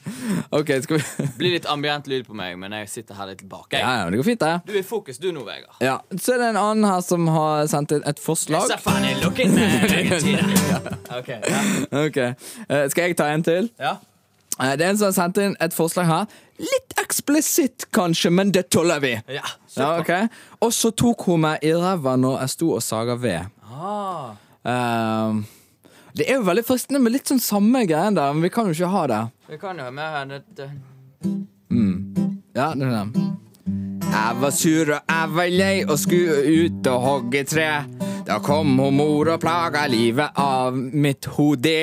OK, 0.58 0.72
skal 0.82 0.98
vi 0.98 1.28
Blir 1.38 1.54
litt 1.54 1.68
ambient 1.70 2.10
lyd 2.10 2.26
på 2.26 2.34
meg, 2.34 2.56
men 2.58 2.74
jeg 2.80 2.90
sitter 2.90 3.14
her 3.20 3.21
litt 3.30 3.38
tilbake. 3.42 3.78
Ja, 3.78 3.92
ja, 4.02 4.10
det 4.10 4.16
går 4.20 4.26
fint, 4.26 4.40
det. 4.40 4.52
Du 4.66 4.72
er 4.72 4.80
i 4.80 4.82
fokus, 4.86 5.18
du 5.22 5.28
nå, 5.32 5.44
Vegard. 5.46 5.74
Ja. 5.80 5.98
Så 6.18 6.34
er 6.34 6.38
det 6.42 6.48
en 6.52 6.58
annen 6.60 6.86
her 6.88 7.00
som 7.04 7.28
har 7.32 7.66
sendt 7.70 7.94
inn 7.96 8.02
et 8.08 8.20
forslag. 8.22 8.70
A 8.72 8.78
funny 8.82 9.14
looking 9.22 9.54
man, 9.54 10.96
okay, 11.18 11.38
ja. 11.48 11.60
okay. 12.06 12.34
Uh, 12.68 12.88
Skal 12.92 13.10
jeg 13.10 13.16
ta 13.20 13.28
en 13.34 13.44
til? 13.46 13.70
ja. 13.80 13.96
Uh, 14.60 14.74
Det 14.76 14.84
er 14.84 14.90
en 14.90 14.98
som 15.00 15.08
har 15.08 15.16
sendt 15.16 15.38
inn 15.40 15.56
et 15.64 15.72
forslag 15.74 16.06
her. 16.10 16.26
Litt 16.60 16.92
eksplisitt, 17.00 17.86
kanskje, 17.96 18.30
men 18.30 18.52
det 18.52 18.66
tåler 18.70 19.00
vi. 19.00 19.14
Ja, 19.32 19.46
Ja, 19.76 19.94
ok 20.02 20.10
Og 20.60 20.72
så 20.76 20.90
tok 20.92 21.24
hun 21.26 21.40
meg 21.46 21.64
i 21.64 21.72
ræva 21.72 22.16
når 22.20 22.42
jeg 22.42 22.52
sto 22.58 22.68
og 22.76 22.82
saga 22.84 23.16
ved. 23.16 23.48
Ah. 23.72 24.36
Uh, 24.62 25.40
det 26.12 26.28
er 26.28 26.36
jo 26.36 26.44
veldig 26.44 26.64
fristende 26.68 27.00
med 27.00 27.14
litt 27.16 27.30
sånn 27.32 27.40
samme 27.40 27.86
greien 27.88 28.14
der, 28.14 28.34
men 28.36 28.44
vi 28.44 28.52
kan 28.52 28.68
jo 28.68 28.76
ikke 28.76 28.92
ha 28.92 29.06
det. 29.08 29.22
Vi 29.48 29.58
kan 29.58 29.80
jo 29.80 29.88
ha 29.88 29.90
med 29.96 30.42
det, 30.52 30.68
Ja, 32.54 32.72
det 32.76 32.86
er 32.86 32.90
den. 32.90 33.38
Jeg 34.12 34.36
var 34.40 34.50
sur 34.52 34.90
og 34.92 35.00
jeg 35.08 35.28
var 35.36 35.52
lei 35.52 35.76
og 35.88 35.98
skulle 35.98 36.34
ut 36.66 36.86
og 36.92 37.00
hogge 37.06 37.44
tre. 37.48 37.68
Da 38.26 38.36
kom 38.44 38.74
hun 38.78 38.96
mor 38.98 39.30
og 39.32 39.40
plaga 39.42 39.86
livet 39.90 40.36
av 40.38 40.76
mitt 40.76 41.26
hode. 41.38 41.78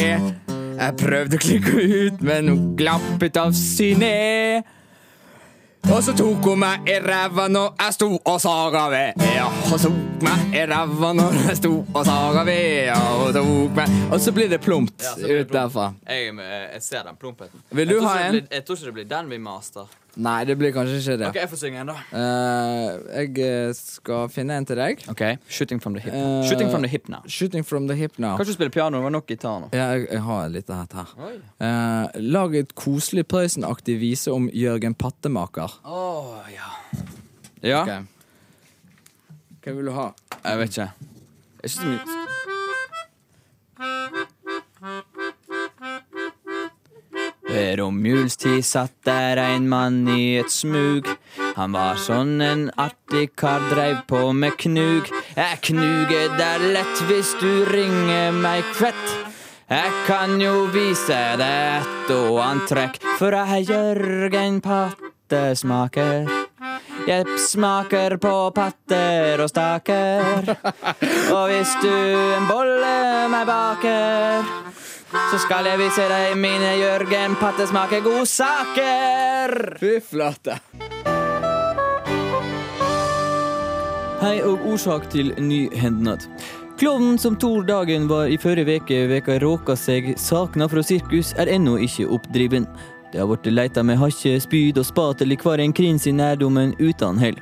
Jeg 0.79 0.95
prøvde 1.01 1.35
å 1.39 1.41
klikke 1.41 1.73
ut, 2.05 2.21
men 2.23 2.51
hun 2.53 2.67
glappet 2.79 3.39
av 3.41 3.51
syne. 3.57 4.61
Og 5.89 6.03
så 6.05 6.13
tok 6.13 6.43
hun 6.45 6.59
meg 6.61 6.85
i 6.91 6.97
ræva 7.01 7.47
når 7.49 7.71
jeg 7.79 7.95
sto 7.95 8.09
og 8.19 8.37
saga 8.43 8.83
ved. 8.93 9.23
Ja, 9.33 9.47
hun 9.71 9.81
tok 9.81 10.23
meg 10.27 10.55
i 10.59 10.63
ræva 10.69 11.11
når 11.17 11.37
jeg 11.47 11.57
sto 11.63 11.71
og 11.81 12.01
saga 12.05 12.43
ved. 12.47 12.67
Ja, 12.91 12.99
og 13.23 13.31
tok 13.35 13.79
meg 13.79 13.95
Og 14.13 14.19
så 14.21 14.33
blir 14.35 14.51
det 14.51 14.59
plumpt 14.61 15.01
Ja, 15.07 15.15
blir 15.17 15.39
det 15.39 15.47
ut 15.47 15.55
derfra. 15.55 15.87
Jeg, 16.05 16.35
jeg 16.75 16.83
ser 16.85 17.07
den 17.09 17.17
plumpheten. 17.19 17.63
Vil 17.71 17.89
du 17.89 17.95
Jeg 17.97 18.05
ha 18.05 18.13
det 18.19 18.27
en? 18.27 18.37
Blir, 18.37 18.47
jeg 18.59 18.67
tror 18.67 18.77
ikke 18.79 18.91
det 18.91 18.97
blir 18.99 19.09
den 19.15 19.33
vi 19.33 19.41
master. 19.49 19.89
Nei, 20.19 20.39
det 20.43 20.55
blir 20.59 20.73
kanskje 20.75 20.97
ikke 20.99 21.13
det. 21.21 21.27
Ok, 21.29 21.37
Jeg 21.39 21.49
får 21.51 21.59
synge 21.61 21.79
en, 21.79 21.89
da. 21.93 21.93
Eh, 22.19 22.87
jeg 23.21 23.37
eh, 23.45 23.69
skal 23.77 24.25
finne 24.33 24.57
en 24.59 24.65
til 24.67 24.75
deg. 24.79 25.03
Ok, 25.13 25.21
Shooting 25.47 25.79
from 25.79 25.95
the 25.95 26.01
hip. 26.03 26.13
Eh, 26.13 26.41
Shooting 26.49 26.71
from 26.73 26.83
the 26.83 26.89
hip 26.91 27.07
now. 27.13 27.21
Shooting 27.27 27.63
from 27.63 27.87
the 27.87 27.95
hip 27.95 28.17
now. 28.19 28.33
Kanskje 28.35 28.51
du 28.51 28.57
spiller 28.57 28.73
piano? 28.75 28.97
Det 28.99 29.03
var 29.07 29.13
nok 29.15 29.27
gitar 29.31 29.61
nå. 29.63 29.69
Ja, 29.71 29.85
jeg, 29.95 30.09
jeg 30.11 30.23
har 30.27 30.49
litt 30.51 30.69
av 30.75 30.81
dette 30.83 31.05
her. 31.05 31.39
Eh, 31.69 32.19
lag 32.35 32.55
et 32.59 32.75
koselig 32.75 33.23
Prøysen-aktig 33.31 33.95
vise 34.01 34.33
om 34.35 34.49
Jørgen 34.51 34.97
Pattemaker. 34.99 35.79
Åh, 35.85 36.35
ja. 36.55 36.73
Ja, 37.63 37.83
Ok. 37.83 38.15
Hva 39.63 39.75
vil 39.75 39.89
du 39.89 39.91
ha? 39.95 40.09
jeg 40.43 40.59
vet 40.65 40.69
ikke. 40.75 40.91
Jeg 41.63 41.71
synes 41.71 41.79
det 41.79 41.87
er 41.87 41.95
mye 41.95 42.18
romjulstid 47.49 48.65
satt 48.65 48.93
der 49.05 49.37
ein 49.37 49.67
mann 49.69 50.07
i 50.07 50.37
et 50.37 50.51
smug. 50.51 51.07
Han 51.55 51.73
var 51.73 51.97
sånn 51.97 52.41
en 52.41 52.67
artig 52.77 53.35
kar, 53.35 53.63
dreiv 53.71 54.03
på 54.07 54.31
med 54.33 54.57
knug. 54.61 55.09
Jeg 55.35 55.61
knuger 55.69 56.35
deg 56.37 56.67
lett 56.75 57.03
hvis 57.09 57.33
du 57.41 57.65
ringer 57.71 58.31
meg 58.35 58.63
kvett. 58.77 59.15
Jeg 59.69 59.93
kan 60.07 60.39
jo 60.41 60.65
vise 60.73 61.17
deg 61.37 61.81
ett 61.81 62.13
og 62.15 62.39
antrekk, 62.41 63.01
for 63.19 63.35
jeg 63.37 63.49
er 63.59 63.67
Jørgen 63.69 64.61
Pattesmaker. 64.65 66.29
Jeg 67.07 67.37
smaker 67.41 68.17
på 68.21 68.33
patter 68.53 69.41
og 69.41 69.49
staker. 69.49 70.49
Og 71.35 71.43
hvis 71.49 71.71
du 71.81 71.89
en 71.89 72.49
bolle 72.49 72.93
meg 73.31 73.45
baker, 73.47 74.49
så 75.09 75.39
skal 75.41 75.65
jeg 75.65 75.79
vise 75.81 76.05
deg 76.11 76.35
mine 76.37 76.75
Jørgen 76.77 77.35
Pattesmaker 77.41 78.03
godsaker. 78.05 79.55
Fy 79.81 79.97
flate. 80.05 80.59
Hei 84.19 84.35
og 84.43 84.65
årsak 84.67 85.07
til 85.13 85.31
ny 85.41 85.65
hendnad. 85.79 86.27
Klovnen 86.79 87.17
som 87.19 87.35
Tor 87.39 87.63
Dagen 87.67 88.07
var 88.07 88.29
i 88.31 88.37
forrige 88.39 88.67
veke 88.67 89.01
veka 89.09 89.39
råka 89.41 89.75
seg 89.79 90.13
sakna 90.19 90.69
fra 90.71 90.83
sirkus, 90.85 91.33
er 91.39 91.51
ennå 91.51 91.77
ikke 91.83 92.07
oppdriven. 92.15 92.67
Det 93.11 93.19
har 93.19 93.27
blitt 93.31 93.49
leita 93.51 93.83
med 93.83 93.97
hakke, 93.99 94.37
spyd 94.39 94.77
og 94.77 94.85
spatel 94.87 95.33
i 95.33 95.39
hver 95.39 95.63
en 95.63 95.73
krins 95.73 96.05
i 96.07 96.13
nærdommen 96.13 96.75
uten 96.79 97.17
hell. 97.19 97.39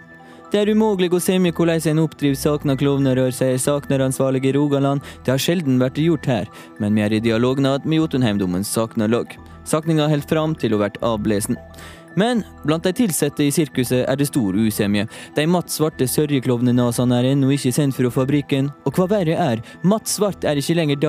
Det 0.47 0.61
er 0.61 0.69
umulig 0.71 1.09
å 1.11 1.19
se 1.19 1.33
med 1.43 1.57
hvordan 1.57 1.83
en 1.91 1.99
oppdriv 2.05 2.37
sakna 2.39 2.77
klovner 2.79 3.17
rør, 3.19 3.33
sier 3.35 3.57
sakneransvarlig 3.59 4.45
i 4.47 4.53
Rogaland. 4.55 5.03
Det 5.25 5.33
har 5.33 5.43
sjelden 5.43 5.75
vært 5.81 5.99
gjort 5.99 6.29
her, 6.31 6.47
men 6.79 6.95
vi 6.95 7.03
er 7.03 7.15
i 7.17 7.19
dialognad 7.19 7.83
med 7.83 7.99
Jotunheimdommens 7.99 8.71
saknarlag. 8.71 9.35
Sakninga 9.67 10.07
holder 10.07 10.31
fram 10.31 10.55
til 10.55 10.77
å 10.77 10.79
vært 10.79 11.01
avlesen. 11.03 11.59
Men 12.17 12.45
blant 12.63 12.87
de 12.87 12.95
ansatte 13.03 13.43
i 13.43 13.51
sirkuset 13.51 14.07
er 14.07 14.17
det 14.17 14.29
stor 14.31 14.55
usemje. 14.55 15.03
De 15.35 15.43
matt 15.51 15.69
svarte 15.69 16.07
sørjeklovnenasene 16.09 17.19
er 17.19 17.31
ennå 17.33 17.51
ikke 17.53 17.75
sendt 17.75 17.99
fra 17.99 18.09
fabrikken, 18.09 18.71
og 18.87 18.95
hva 18.95 19.11
verre 19.11 19.35
er, 19.51 19.61
matt 19.83 20.07
svart 20.07 20.47
er 20.47 20.57
ikke 20.57 20.79
lenger 20.79 21.03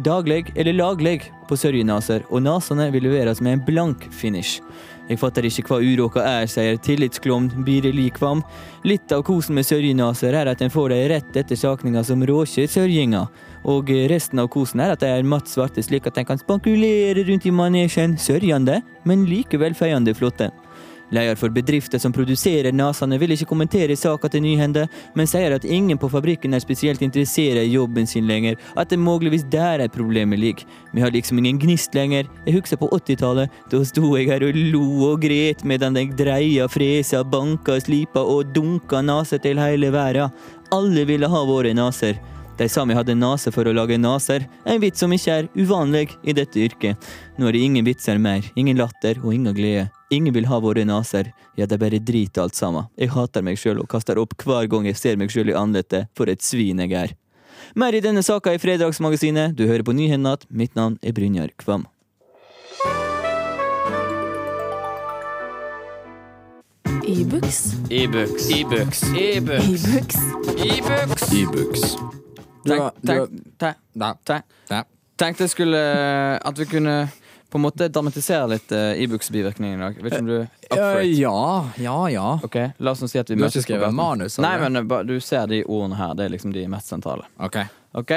dagleg 0.00 0.54
eller 0.56 0.80
laglig 0.80 1.18
på 1.46 1.60
sørjenaser, 1.60 2.24
og 2.32 2.42
nasene 2.48 2.88
vil 2.96 3.04
leveres 3.04 3.44
med 3.44 3.58
en 3.60 3.66
blank 3.68 4.08
finish. 4.10 4.64
Jeg 5.08 5.20
fatter 5.22 5.46
ikke 5.48 5.64
hva 5.70 5.78
uråka 5.80 6.20
er, 6.20 6.46
sier 6.50 6.76
tillitsklovn 6.84 7.48
Bire 7.64 7.94
Likvam. 7.96 8.42
Litt 8.84 9.08
av 9.16 9.22
kosen 9.24 9.56
med 9.56 9.64
sørjenaser 9.64 10.36
er 10.36 10.50
at 10.52 10.60
en 10.64 10.72
får 10.72 10.92
dem 10.92 11.06
rett 11.14 11.38
etter 11.40 11.56
sakninga 11.56 12.02
som 12.04 12.20
råkjer 12.28 12.68
sørjinga. 12.68 13.24
Og 13.72 13.88
resten 14.12 14.42
av 14.42 14.50
kosen 14.52 14.84
er 14.84 14.92
at 14.92 15.00
de 15.00 15.08
er 15.08 15.24
matt 15.24 15.48
svarte, 15.48 15.82
slik 15.84 16.06
at 16.10 16.20
en 16.20 16.28
kan 16.28 16.40
spankulere 16.40 17.24
rundt 17.24 17.48
i 17.48 17.54
manesjen, 17.54 18.18
sørjende, 18.20 18.82
men 19.08 19.24
likevel 19.28 19.76
feiende 19.76 20.12
flotte. 20.16 20.50
Leder 21.10 21.36
for 21.40 21.48
bedrifter 21.48 21.98
som 21.98 22.12
produserer 22.12 22.74
nasene, 22.74 23.16
vil 23.18 23.32
ikke 23.32 23.48
kommentere 23.48 23.96
saka 23.96 24.28
til 24.28 24.42
Nyhende, 24.44 24.84
men 25.16 25.28
sier 25.28 25.54
at 25.56 25.64
ingen 25.64 25.98
på 26.00 26.10
fabrikken 26.12 26.52
er 26.52 26.60
spesielt 26.60 27.02
interessert 27.04 27.62
i 27.62 27.72
jobben 27.72 28.06
sin 28.06 28.28
lenger, 28.28 28.58
at 28.76 28.92
det 28.92 29.00
muligvis 29.00 29.46
der 29.48 29.80
er 29.84 29.92
problemet 29.92 30.38
ligger. 30.38 30.66
Vi 30.92 31.00
har 31.00 31.12
liksom 31.14 31.38
ingen 31.38 31.58
gnist 31.62 31.94
lenger. 31.96 32.28
Jeg 32.46 32.58
husker 32.58 32.76
på 32.76 32.90
80-tallet, 32.92 33.48
da 33.72 33.82
sto 33.88 34.14
jeg 34.16 34.28
her 34.28 34.44
og 34.44 34.56
lo 34.72 34.86
og 35.10 35.22
gret 35.24 35.64
medan 35.64 35.96
jeg 35.96 36.12
dreia, 36.18 36.68
fresa, 36.68 37.24
banka, 37.24 37.78
slipa 37.80 38.20
og 38.20 38.52
dunka 38.52 39.00
naser 39.00 39.40
til 39.40 39.60
hele 39.60 39.92
verden. 39.94 40.34
Alle 40.74 41.06
ville 41.08 41.28
ha 41.28 41.44
våre 41.48 41.72
naser. 41.72 42.18
De 42.58 42.66
sa 42.68 42.82
vi 42.84 42.96
hadde 42.96 43.14
nase 43.14 43.52
for 43.54 43.68
å 43.70 43.72
lage 43.72 43.96
naser, 44.02 44.44
en 44.66 44.80
vits 44.82 45.00
som 45.00 45.12
ikke 45.14 45.36
er 45.40 45.52
uvanlig 45.54 46.08
i 46.26 46.34
dette 46.34 46.58
yrket. 46.58 47.08
Nå 47.38 47.48
er 47.48 47.54
det 47.54 47.62
ingen 47.62 47.86
vitser 47.86 48.18
mer, 48.18 48.42
ingen 48.58 48.80
latter 48.82 49.22
og 49.22 49.30
ingen 49.32 49.54
glede. 49.54 49.86
Ingen 50.10 50.32
vil 50.34 50.46
ha 50.48 50.58
våre 50.60 50.84
naser. 50.88 51.32
Ja, 51.56 51.66
de 51.68 51.76
bare 51.78 51.98
driter 52.00 52.42
alt 52.46 52.56
sammen. 52.56 52.86
Jeg 52.96 53.10
hater 53.12 53.44
meg 53.44 53.58
sjøl 53.60 53.82
og 53.82 53.88
kaster 53.92 54.18
opp 54.22 54.32
hver 54.40 54.68
gang 54.72 54.86
jeg 54.88 54.96
ser 54.96 55.16
meg 55.20 55.28
sjøl 55.34 55.50
i 55.52 55.56
ansiktet, 55.58 56.08
for 56.16 56.30
et 56.32 56.40
svin 56.44 56.80
jeg 56.80 56.92
er. 56.96 57.12
Mer 57.76 57.92
i 57.92 58.00
denne 58.00 58.22
saka 58.24 58.54
i 58.56 58.60
Fredagsmagasinet. 58.62 59.54
Du 59.58 59.66
hører 59.68 59.84
på 59.84 59.92
Nyhendnat. 59.92 60.46
Mitt 60.48 60.74
navn 60.78 60.96
er 61.02 61.12
Brynjar 61.12 61.52
Kvam. 61.60 61.84
E-books. 67.04 67.58
E-books. 67.90 68.50
E-books. 68.50 69.02
E-books. 69.16 69.82
Ibux. 69.84 70.16
E-books. 70.64 71.32
E-books. 71.32 71.96
Du 72.64 72.72
har- 72.72 72.90
Tenk, 72.90 73.02
du 73.02 73.12
har- 73.12 73.26
tenk, 73.26 73.40
tenk, 73.58 73.76
Ja. 73.96 74.14
tenk. 74.24 74.42
Ja. 74.70 74.82
Tenkte 75.18 75.38
jeg 75.44 75.50
skulle 75.50 76.40
At 76.44 76.56
vi 76.58 76.64
kunne 76.64 77.10
på 77.48 77.58
en 77.58 77.64
måte 77.64 77.88
dramatisere 77.88 78.48
litt 78.52 78.72
uh, 78.76 78.92
Ibux-bivirkninger 79.00 79.78
i 79.78 79.80
dag. 79.80 80.00
Vet 80.04 80.12
ikke 80.12 80.24
om 80.24 80.28
du 80.28 80.36
uh, 80.42 80.58
Eh, 80.76 81.02
ja, 81.16 81.70
ja, 81.80 81.96
ja. 82.12 82.26
Ok, 82.44 82.56
La 82.78 82.92
oss 82.92 83.00
nå 83.00 83.08
si 83.08 83.16
at 83.20 83.30
vi 83.30 83.38
Du 83.38 83.44
har 83.46 83.52
ikke 83.52 83.64
skrevet 83.64 83.94
manus, 83.96 84.36
Nei, 84.42 84.52
men 84.60 84.82
eh, 84.82 84.98
du 85.08 85.16
ser 85.24 85.48
de 85.48 85.62
ordene 85.64 85.96
her. 85.96 86.12
Det 86.18 86.26
er 86.26 86.34
liksom 86.34 86.52
de 86.52 86.66
mest 86.68 86.92
sentrale. 86.92 87.24
Ok. 87.40 87.56
Ok? 87.96 88.12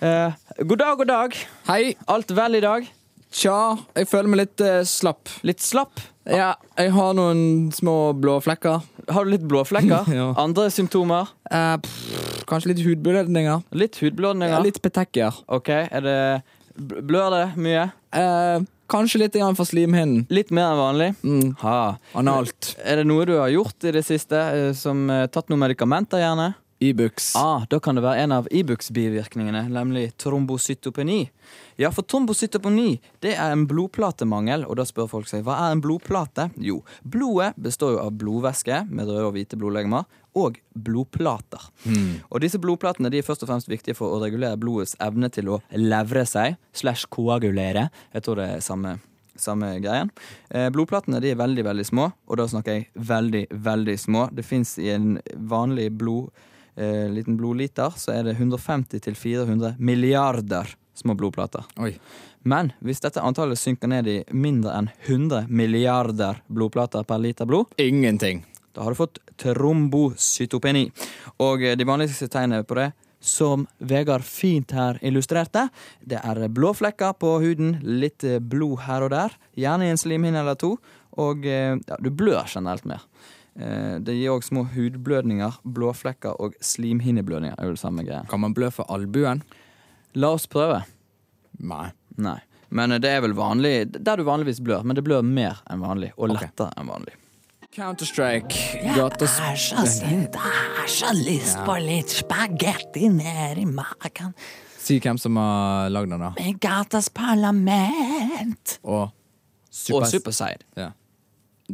Eh, 0.00 0.32
god 0.58 0.78
dag, 0.82 0.98
god 0.98 1.10
dag. 1.12 1.36
Hei. 1.70 1.94
Alt 2.10 2.34
vel 2.34 2.58
i 2.58 2.64
dag? 2.64 2.88
Tja, 3.36 3.76
jeg 3.96 4.08
føler 4.10 4.32
meg 4.32 4.42
litt 4.42 4.62
eh, 4.64 4.80
slapp. 4.88 5.30
Litt 5.46 5.62
slapp? 5.62 6.02
Ja, 6.26 6.54
jeg 6.78 6.90
har 6.96 7.14
noen 7.14 7.70
små 7.74 8.12
blå 8.18 8.38
flekker. 8.42 8.82
Har 9.12 9.26
du 9.26 9.30
litt 9.30 9.46
blåflekker? 9.46 10.10
Ja. 10.18 10.30
Andre 10.40 10.66
symptomer? 10.74 11.30
Eh, 11.50 11.76
pff, 11.82 12.42
kanskje 12.50 12.72
litt 12.72 12.82
hudblødninger. 12.86 13.62
Litt 13.78 14.00
hudblødninger? 14.02 14.56
Ja, 14.56 14.62
litt 14.64 14.82
petekker. 14.82 15.42
Ok, 15.46 15.70
er 15.86 16.06
det 16.06 16.18
Blør 16.76 17.30
det 17.32 17.44
mye? 17.56 17.86
Eh, 18.16 18.60
kanskje 18.88 19.18
litt 19.24 19.34
grann 19.36 19.56
for 19.58 19.68
slimhinnen. 19.68 20.26
Litt 20.32 20.50
mer 20.54 20.70
enn 20.72 20.80
vanlig? 20.80 21.08
Mm. 21.26 21.50
Ha. 21.62 21.78
Analt. 22.16 22.74
Er 22.84 23.02
det 23.02 23.08
noe 23.10 23.26
du 23.28 23.34
har 23.38 23.50
gjort 23.52 23.84
i 23.84 23.92
det 23.98 24.04
siste? 24.06 24.36
eh, 24.38 24.70
Som 24.78 25.08
eh, 25.10 25.26
Tatt 25.28 25.50
noen 25.52 25.60
medikamenter, 25.66 26.22
gjerne? 26.22 26.54
Ibux. 26.78 27.30
Ah, 27.40 27.62
Da 27.72 27.78
kan 27.80 27.96
det 27.96 28.02
være 28.04 28.20
en 28.26 28.32
av 28.36 28.48
Ibux-bivirkningene, 28.52 29.62
nemlig 29.72 30.10
trombocytopeni. 30.20 31.30
Ja, 31.80 31.88
for 31.90 32.04
trombocytopeni 32.04 32.98
det 33.24 33.32
er 33.32 33.52
en 33.54 33.66
blodplatemangel, 33.68 34.66
og 34.68 34.76
da 34.76 34.84
spør 34.84 35.08
folk 35.08 35.28
seg 35.30 35.44
hva 35.46 35.56
er 35.66 35.72
en 35.72 35.80
blodplate? 35.80 36.50
Jo, 36.60 36.82
blodet 37.02 37.54
består 37.56 37.94
jo 37.96 38.02
av 38.04 38.12
blodvæske 38.20 38.82
med 38.90 39.08
røde 39.08 39.24
og 39.24 39.32
hvite 39.38 39.56
blodlegemer, 39.56 40.04
og 40.36 40.60
blodplater. 40.76 41.62
Og 42.28 42.42
disse 42.44 42.60
blodplatene 42.60 43.10
de 43.12 43.22
er 43.22 43.26
først 43.26 43.46
og 43.46 43.50
fremst 43.50 43.70
viktige 43.72 43.96
for 43.96 44.12
å 44.12 44.22
regulere 44.22 44.60
blodets 44.60 44.96
evne 45.02 45.30
til 45.32 45.54
å 45.54 45.60
levre 45.72 46.26
seg, 46.28 46.58
slash 46.76 47.08
koagulere. 47.12 47.88
Jeg 48.12 48.26
tror 48.26 48.42
det 48.42 48.50
er 48.56 48.64
samme 48.64 48.98
samme 49.36 49.74
greien. 49.84 50.10
Eh, 50.50 50.70
blodplatene 50.72 51.20
de 51.20 51.34
er 51.34 51.36
veldig 51.36 51.64
veldig 51.66 51.84
små, 51.84 52.10
og 52.26 52.38
da 52.40 52.46
snakker 52.48 52.78
jeg 52.78 52.86
veldig, 52.94 53.42
veldig 53.52 53.96
små. 54.00 54.28
Det 54.32 54.44
fins 54.46 54.78
i 54.80 54.88
en 54.94 55.18
vanlig 55.36 55.90
blod, 55.92 56.30
eh, 56.76 57.04
liten 57.12 57.36
blodliter, 57.36 57.92
så 57.96 58.14
er 58.14 58.22
det 58.24 58.38
150-400 58.38 59.76
milliarder 59.78 60.72
små 60.96 61.14
blodplater. 61.14 61.64
Oi. 61.78 61.98
Men 62.42 62.72
hvis 62.80 63.02
dette 63.02 63.20
antallet 63.20 63.58
synker 63.58 63.90
ned 63.90 64.08
i 64.08 64.24
mindre 64.32 64.72
enn 64.78 64.90
100 65.04 65.48
milliarder 65.48 66.40
blodplater 66.48 67.04
per 67.04 67.18
liter 67.18 67.44
blod, 67.48 67.66
Ingenting. 67.76 68.44
Da 68.76 68.84
har 68.84 68.92
du 68.92 68.98
fått 68.98 69.18
trombocytopeni. 69.40 70.90
Og 71.40 71.64
eh, 71.64 71.76
de 71.78 71.88
vanligste 71.88 72.28
tegnene 72.28 72.66
på 72.68 72.76
det, 72.76 72.90
som 73.24 73.64
Vegard 73.80 74.24
fint 74.28 74.74
her 74.76 75.00
illustrerte, 75.00 75.66
det 76.04 76.20
er 76.20 76.42
blå 76.52 76.74
flekker 76.76 77.16
på 77.16 77.38
huden, 77.42 77.78
litt 77.82 78.26
eh, 78.26 78.36
blod 78.36 78.84
her 78.84 79.06
og 79.06 79.14
der, 79.14 79.38
gjerne 79.56 79.88
i 79.88 79.94
en 79.94 80.02
slimhinne 80.02 80.44
eller 80.44 80.60
to, 80.60 80.74
og 81.16 81.48
eh, 81.48 81.80
ja, 81.80 82.00
du 82.04 82.12
blør 82.12 82.44
generelt 82.52 82.86
mer. 82.88 83.08
Det 83.56 84.12
gir 84.12 84.34
òg 84.34 84.42
små 84.44 84.66
hudblødninger, 84.68 85.54
blåflekker 85.64 86.34
og 86.44 86.58
slimhinneblødninger. 86.60 87.54
er 87.56 87.70
jo 87.70 87.72
det 87.72 87.80
samme 87.80 88.04
greia. 88.04 88.26
Kan 88.28 88.42
man 88.42 88.52
blø 88.52 88.68
for 88.68 88.84
albuen? 88.92 89.40
La 90.12 90.34
oss 90.36 90.44
prøve. 90.44 90.82
Nei. 91.64 91.86
Nei. 92.20 92.36
Men 92.68 92.92
det 93.00 93.08
er 93.08 93.24
vel 93.24 93.32
vanlig 93.32 93.78
der 93.96 94.20
du 94.20 94.28
vanligvis 94.28 94.60
blør, 94.60 94.84
men 94.84 95.00
det 95.00 95.06
blør 95.08 95.24
mer 95.24 95.64
enn 95.72 95.80
vanlig, 95.80 96.12
og 96.18 96.34
lettere 96.34 96.50
lettere 96.50 96.76
enn 96.76 96.92
vanlig. 96.92 97.16
Counter-Strike. 97.76 98.56
Gatas... 98.96 99.38
har 99.38 100.86
så 100.88 101.10
lyst 101.12 101.58
på 101.66 101.74
litt 101.84 102.08
spagetti 102.08 103.08
ned 103.12 103.58
i 103.60 103.66
magen. 103.68 104.32
Si 104.80 104.96
hvem 105.02 105.18
som 105.20 105.36
har 105.36 105.90
lagd 105.92 106.08
den, 106.14 106.22
da. 106.22 106.30
Med 106.38 106.56
gatas 106.62 107.10
parlament. 107.12 108.78
Og 108.82 109.10
Og 109.92 110.06
Superside. 110.08 110.64
Ja. 110.78 110.88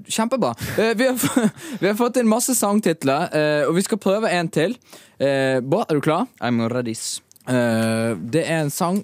Kjempebra. 0.08 0.54
Eh, 0.80 0.94
vi, 0.98 1.06
har, 1.06 1.14
f- 1.14 1.52
vi 1.80 1.86
har 1.86 1.94
fått 1.94 2.16
inn 2.18 2.26
masse 2.26 2.54
sangtitler, 2.58 3.28
eh, 3.36 3.62
og 3.68 3.76
vi 3.76 3.84
skal 3.86 4.00
prøve 4.02 4.30
en 4.32 4.48
til. 4.50 4.74
Eh, 5.22 5.60
Bård, 5.62 5.86
er 5.92 6.00
du 6.00 6.02
klar? 6.02 6.26
I'm 6.42 6.58
ready. 6.72 6.96
Eh, 7.48 8.12
det 8.32 8.44
er 8.46 8.60
en 8.62 8.70
sang 8.70 9.00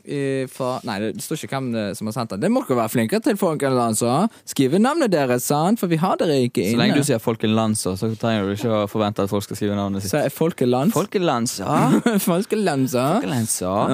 fra 0.52 0.68
Nei, 0.86 0.98
det 1.02 1.22
står 1.24 1.40
ikke 1.46 1.56
hvem 1.56 1.70
det 1.74 1.86
som 1.98 2.10
har 2.10 2.14
sendt 2.14 2.34
den. 2.34 2.42
Det 2.44 2.50
må 2.54 2.62
dere 2.66 2.78
være 2.82 2.92
flinkere 2.92 3.24
til, 3.24 3.38
folkens. 3.40 4.02
Altså. 4.02 4.28
Skrive 4.48 4.78
navnet 4.82 5.12
deres, 5.14 5.46
sant? 5.48 5.80
for 5.80 5.90
vi 5.90 5.98
har 6.00 6.18
dere 6.20 6.38
ikke 6.46 6.62
inne. 6.62 6.76
Så 6.76 6.82
lenge 6.82 7.00
du 7.00 7.08
sier 7.08 7.22
Folkelandsa, 7.22 7.96
så 7.98 8.12
trenger 8.20 8.46
du 8.46 8.54
ikke 8.54 8.76
å 8.82 8.84
forvente 8.90 9.24
at 9.24 9.32
folk 9.32 9.46
skal 9.46 9.58
skrive 9.58 9.78
navnet 9.78 10.04
sitt. 10.04 10.12
Så 10.12 10.22
er 10.22 10.34
Folkelands. 10.34 10.94
Folkelandsa. 10.96 11.80
Folkelandsa. 12.28 13.08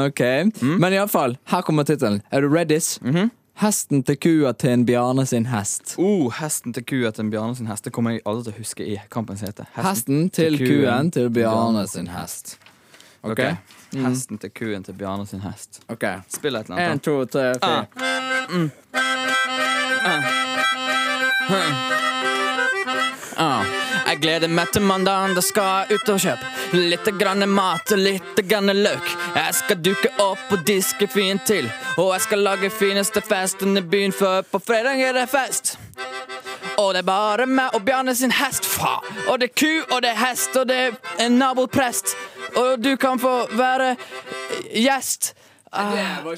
Ok, 0.08 0.22
Men 0.62 0.92
iallfall, 0.92 1.38
her 1.52 1.64
kommer 1.66 1.88
tittelen. 1.88 2.20
Er 2.30 2.44
du 2.44 2.52
readys? 2.52 2.98
Hesten 3.62 4.02
til 4.02 4.16
kua 4.18 4.50
til 4.58 4.72
en 4.74 4.82
Bjarne 4.86 5.22
sin 5.30 5.46
hest. 5.46 5.94
Oh, 6.02 6.26
hesten 6.40 6.74
til 6.74 6.82
kua 6.90 7.12
til 7.14 7.28
en 7.28 7.30
Bjarne 7.30 7.54
sin 7.54 7.68
hest. 7.70 7.84
Det 7.86 7.92
kommer 7.94 8.16
jeg 8.16 8.24
aldri 8.26 8.48
til 8.48 8.56
å 8.56 8.62
huske 8.64 8.86
i 8.88 8.96
kampens 9.14 9.44
hete. 9.46 9.68
Hesten 9.76 10.26
til 10.34 10.58
kuen 10.58 11.12
til 11.14 11.30
Bjarne 11.34 11.86
sin 11.90 12.10
hest. 12.10 12.56
Ok. 13.22 13.44
Hesten 14.02 14.38
til 14.42 14.50
kuen 14.50 14.82
til 14.84 14.94
Bjarne 14.98 15.26
sin 15.26 15.40
hest. 15.44 15.82
Ok. 15.88 16.04
Spill 16.28 16.56
et 16.56 16.66
eller 16.70 16.80
En, 16.80 16.90
annet. 16.90 17.02
to, 17.02 17.24
tre, 17.26 17.54
fire. 17.62 18.94
Ah. 23.36 23.64
Jeg 24.06 24.20
gleder 24.22 24.48
meg 24.52 24.70
til 24.72 24.84
mandagen, 24.86 25.34
da 25.34 25.42
skal 25.42 25.88
jeg 25.88 25.98
ut 25.98 26.10
og 26.12 26.20
kjøpe 26.22 26.50
litt 26.74 27.08
grann 27.18 27.42
mat 27.50 27.90
og 27.94 28.00
litt 28.02 28.40
grann 28.50 28.70
løk. 28.74 29.08
Jeg 29.36 29.54
skal 29.58 29.80
duke 29.82 30.10
opp 30.22 30.52
og 30.54 30.62
diske 30.66 31.08
fint 31.10 31.42
til, 31.48 31.66
og 31.98 32.12
jeg 32.14 32.24
skal 32.28 32.44
lage 32.46 32.70
fineste 32.74 33.22
festen 33.24 33.78
i 33.78 33.82
byen, 33.82 34.14
for 34.14 34.42
på 34.50 34.60
fredag 34.62 35.02
er 35.02 35.16
det 35.18 35.26
fest. 35.32 35.76
Og 36.78 36.92
det 36.94 37.04
er 37.04 37.06
bare 37.06 37.46
meg 37.46 37.74
og 37.76 37.84
Bjarne 37.86 38.14
sin 38.18 38.32
hest, 38.34 38.66
fa. 38.66 38.96
Og 39.30 39.38
det 39.40 39.50
er 39.52 39.54
ku, 39.60 39.72
og 39.94 40.02
det 40.02 40.10
er 40.14 40.20
hest, 40.24 40.56
og 40.58 40.66
det 40.70 40.78
er 40.88 40.96
en 41.26 41.38
naboprest. 41.38 42.16
Og 42.56 42.76
du 42.84 42.96
kan 43.00 43.18
få 43.22 43.34
være 43.56 43.94
gjest. 44.74 45.34
Ah, 45.74 45.90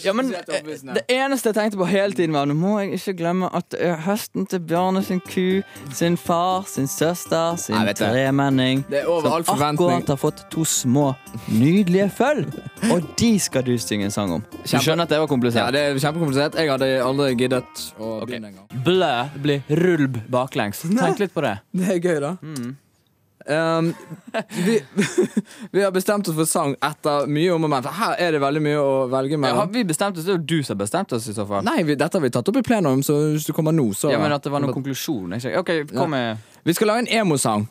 ja, 0.04 0.12
men 0.16 0.30
eh. 0.32 0.94
Det 0.96 1.02
eneste 1.12 1.50
jeg 1.50 1.56
tenkte 1.58 1.76
på 1.76 1.84
hele 1.90 2.14
tiden, 2.16 2.32
var 2.32 2.46
Nå 2.48 2.54
må 2.56 2.78
jeg 2.80 2.94
ikke 2.96 3.12
glemme 3.18 3.50
at 3.52 3.66
det 3.74 3.82
er 3.84 3.98
høsten 4.06 4.46
til 4.48 4.62
Bjarne 4.64 5.02
sin 5.04 5.20
ku, 5.20 5.60
sin 5.92 6.16
far, 6.16 6.64
sin 6.70 6.88
søster, 6.88 7.58
sin 7.60 7.76
Nei, 7.76 7.92
tremenning. 7.92 8.80
Som 8.88 9.28
akkurat 9.60 10.08
har 10.08 10.16
fått 10.22 10.40
to 10.54 10.64
små, 10.64 11.10
nydelige 11.52 12.08
føll. 12.16 12.46
Og 12.88 13.04
de 13.20 13.34
skal 13.44 13.66
du 13.68 13.74
synge 13.76 14.08
en 14.08 14.16
sang 14.16 14.32
om. 14.38 14.46
Du 14.62 14.72
skjønner 14.72 15.04
at 15.04 15.12
det 15.12 15.20
var 15.20 15.28
Ja, 15.28 15.32
komplisert? 15.34 15.68
det 15.76 15.84
er 15.84 16.00
kjempekomplisert. 16.00 16.56
Jeg 16.56 16.72
hadde 16.72 16.90
aldri 17.04 17.28
giddet 17.36 17.84
å 18.00 18.14
begynne 18.24 18.54
engang. 18.54 18.82
Blø 18.88 19.12
blir 19.44 19.68
rulb 19.84 20.16
baklengs. 20.32 20.80
Tenk 20.88 21.20
litt 21.20 21.36
på 21.36 21.44
det. 21.44 21.58
Det 21.76 21.92
er 21.98 22.00
gøy, 22.00 22.20
da. 22.24 22.36
Um, 23.46 23.94
vi, 24.66 24.84
vi 25.70 25.82
har 25.82 25.92
bestemt 25.94 26.28
oss 26.28 26.34
for 26.34 26.48
sang 26.50 26.74
etter 26.82 27.28
mye 27.30 27.52
om 27.54 27.66
og 27.68 27.70
men. 27.70 27.90
Her 27.98 28.16
er 28.18 28.34
det 28.34 28.40
veldig 28.42 28.62
mye 28.64 28.80
å 28.82 28.94
velge 29.12 29.38
Ja, 29.38 29.54
har 29.60 29.70
vi 29.70 29.84
bestemt 29.86 30.18
oss? 30.18 30.26
Det 30.26 30.34
er 30.34 30.40
jo 30.40 30.46
du 30.46 30.62
som 30.62 30.74
har 30.74 30.82
bestemt 30.82 31.12
oss, 31.14 31.28
i 31.30 31.34
så 31.36 31.46
fall. 31.46 31.62
Nei, 31.66 31.82
vi, 31.86 31.94
dette 31.98 32.18
har 32.18 32.24
vi 32.24 32.32
tatt 32.34 32.48
opp 32.50 32.58
i 32.58 32.64
plenum, 32.66 33.04
så 33.06 33.18
hvis 33.36 33.46
du 33.46 33.54
kommer 33.56 33.76
nå, 33.76 33.86
så 33.94 34.10
Ja, 34.10 34.18
men 34.22 34.34
at 34.34 34.42
det 34.42 34.54
var 34.54 34.64
noen 34.64 34.74
konklusjon. 34.74 35.38
Ikke? 35.38 35.54
Ok, 35.62 35.74
kom 35.94 36.10
med 36.16 36.42
Vi 36.66 36.74
skal 36.74 36.90
lage 36.90 37.06
en 37.06 37.12
emosang. 37.22 37.68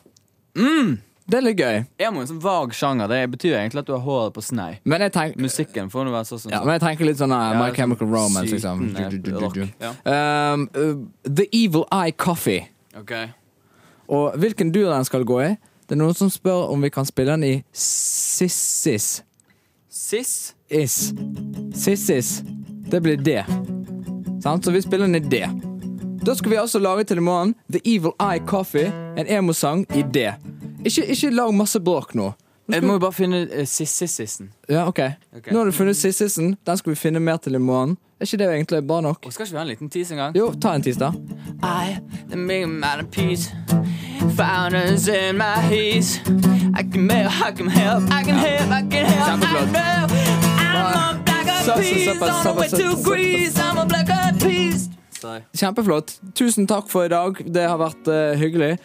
Mm, 0.56 0.96
det 1.26 1.40
er 1.40 1.42
litt 1.42 1.58
gøy. 1.58 1.80
Emo 2.06 2.20
er 2.20 2.24
en 2.24 2.28
sånn 2.30 2.42
vag 2.42 2.74
sjanger. 2.76 3.10
Det 3.10 3.18
betyr 3.32 3.56
egentlig 3.58 3.82
at 3.82 3.88
du 3.88 3.96
har 3.96 4.04
håret 4.04 4.34
på 4.36 4.44
snei. 4.46 4.76
Men 4.86 5.02
jeg 5.02 5.12
tenker 5.16 5.42
Musikken 5.42 5.90
får 5.90 6.06
nå 6.06 6.12
være 6.14 6.28
sånn 6.28 6.52
ja, 6.54 6.60
men 6.62 6.76
jeg 6.76 6.84
tenker 6.84 7.08
litt 7.08 7.18
sånn 7.18 7.34
uh, 7.34 7.48
Ja, 7.50 7.56
My 7.58 7.72
sånn 7.72 7.80
Chemical 7.80 8.12
Romance, 8.12 8.46
liksom. 8.52 8.84
Du, 8.94 9.16
du, 9.18 9.32
du, 9.34 9.64
ja. 9.82 9.90
Um, 10.06 10.68
uh, 10.78 11.02
The 11.26 11.48
Evil 11.50 11.82
Eye 11.90 12.14
Coffee. 12.14 12.68
Ok. 12.96 13.16
Og 14.08 14.36
hvilken 14.38 14.72
dur 14.74 14.90
den 14.90 15.04
skal 15.04 15.24
gå 15.26 15.40
i 15.42 15.54
Det 15.86 15.94
er 15.94 16.00
noen 16.00 16.16
som 16.18 16.30
spør 16.30 16.72
om 16.72 16.82
vi 16.82 16.90
kan 16.90 17.06
spille 17.06 17.36
den 17.36 17.44
i 17.46 17.54
sissis. 17.72 19.22
Siss. 19.88 20.54
Is. 20.68 21.12
Sissis. 21.74 22.42
Det 22.90 23.00
blir 23.02 23.16
D. 23.16 23.38
Sant? 24.42 24.64
Så 24.64 24.74
vi 24.74 24.82
spiller 24.82 25.06
den 25.06 25.20
i 25.20 25.22
D. 25.22 25.44
Da 26.26 26.34
skal 26.34 26.50
vi 26.50 26.58
altså 26.58 26.78
lage 26.82 27.04
til 27.06 27.22
i 27.22 27.22
morgen 27.22 27.54
The 27.70 27.80
Evil 27.84 28.16
Eye 28.18 28.42
Coffee, 28.46 28.90
en 29.18 29.30
emosang 29.30 29.86
i 29.94 30.02
D. 30.02 30.26
Ikke, 30.82 31.06
ikke 31.06 31.30
lag 31.30 31.54
masse 31.54 31.78
bråk 31.78 32.16
nå. 32.18 32.32
Jeg 32.68 32.82
må 32.82 32.96
jo 32.96 32.98
bare 32.98 33.14
finne 33.14 33.44
uh, 33.46 33.62
sissississen. 33.66 34.50
Ja, 34.68 34.86
ok. 34.88 35.00
Ok. 35.36 35.52
Nå 35.52 35.58
har 35.58 35.64
du 35.64 35.72
funnet 35.72 35.96
Sississen. 35.96 36.56
Den 36.66 36.76
skal 36.76 36.90
vi 36.90 36.96
finne 36.98 37.20
mer 37.20 37.36
til 37.36 37.54
i 37.54 37.58
morgen. 37.62 37.96
Er 38.20 38.24
ikke 38.24 38.38
det 38.40 38.48
egentlig 38.54 38.86
bra 38.86 39.00
nok? 39.00 39.26
Og 39.26 39.32
skal 39.32 39.44
ikke 39.46 39.52
vi 39.52 39.58
ha 39.58 39.62
en 39.62 39.68
liten 39.68 39.90
tis 39.90 40.10
en 40.10 40.16
gang? 40.16 40.36
Jo, 40.36 40.52
ta 40.62 40.74
en 40.74 40.82
tirsdag. 40.82 41.12
I 41.62 41.98
the 42.30 42.36
big 42.36 42.68
man 42.68 43.00
of 43.00 43.10
peace 43.10 43.52
Founders 44.36 45.08
in 45.08 45.36
my 45.36 45.60
heat 45.68 46.20
I 46.74 46.82
can 46.82 47.08
help, 47.08 47.32
I 47.40 47.52
can 47.52 47.68
help, 47.68 48.02
I 48.10 48.22
can 48.22 48.34
help, 48.34 48.70
I 48.72 48.82
can 48.82 49.06
help 49.06 49.30
I 49.32 49.76
I'm 50.66 51.20
a 51.20 51.22
black 51.24 51.46
eyed 51.46 51.82
peas 51.82 52.08
on 52.08 52.44
the 52.44 52.54
way 52.60 52.68
to. 52.68 53.02
Greece 53.02 53.58
I'm 53.58 53.78
a 53.78 53.86
black 53.86 54.08
eyed 54.10 54.40
peas 54.40 54.88
Kjempeflott. 55.56 56.20
Tusen 56.34 56.66
takk 56.66 56.90
for 56.90 57.06
i 57.06 57.10
dag. 57.10 57.40
Det 57.54 57.64
har 57.66 57.78
vært 57.80 58.08
uh, 58.10 58.36
hyggelig. 58.38 58.76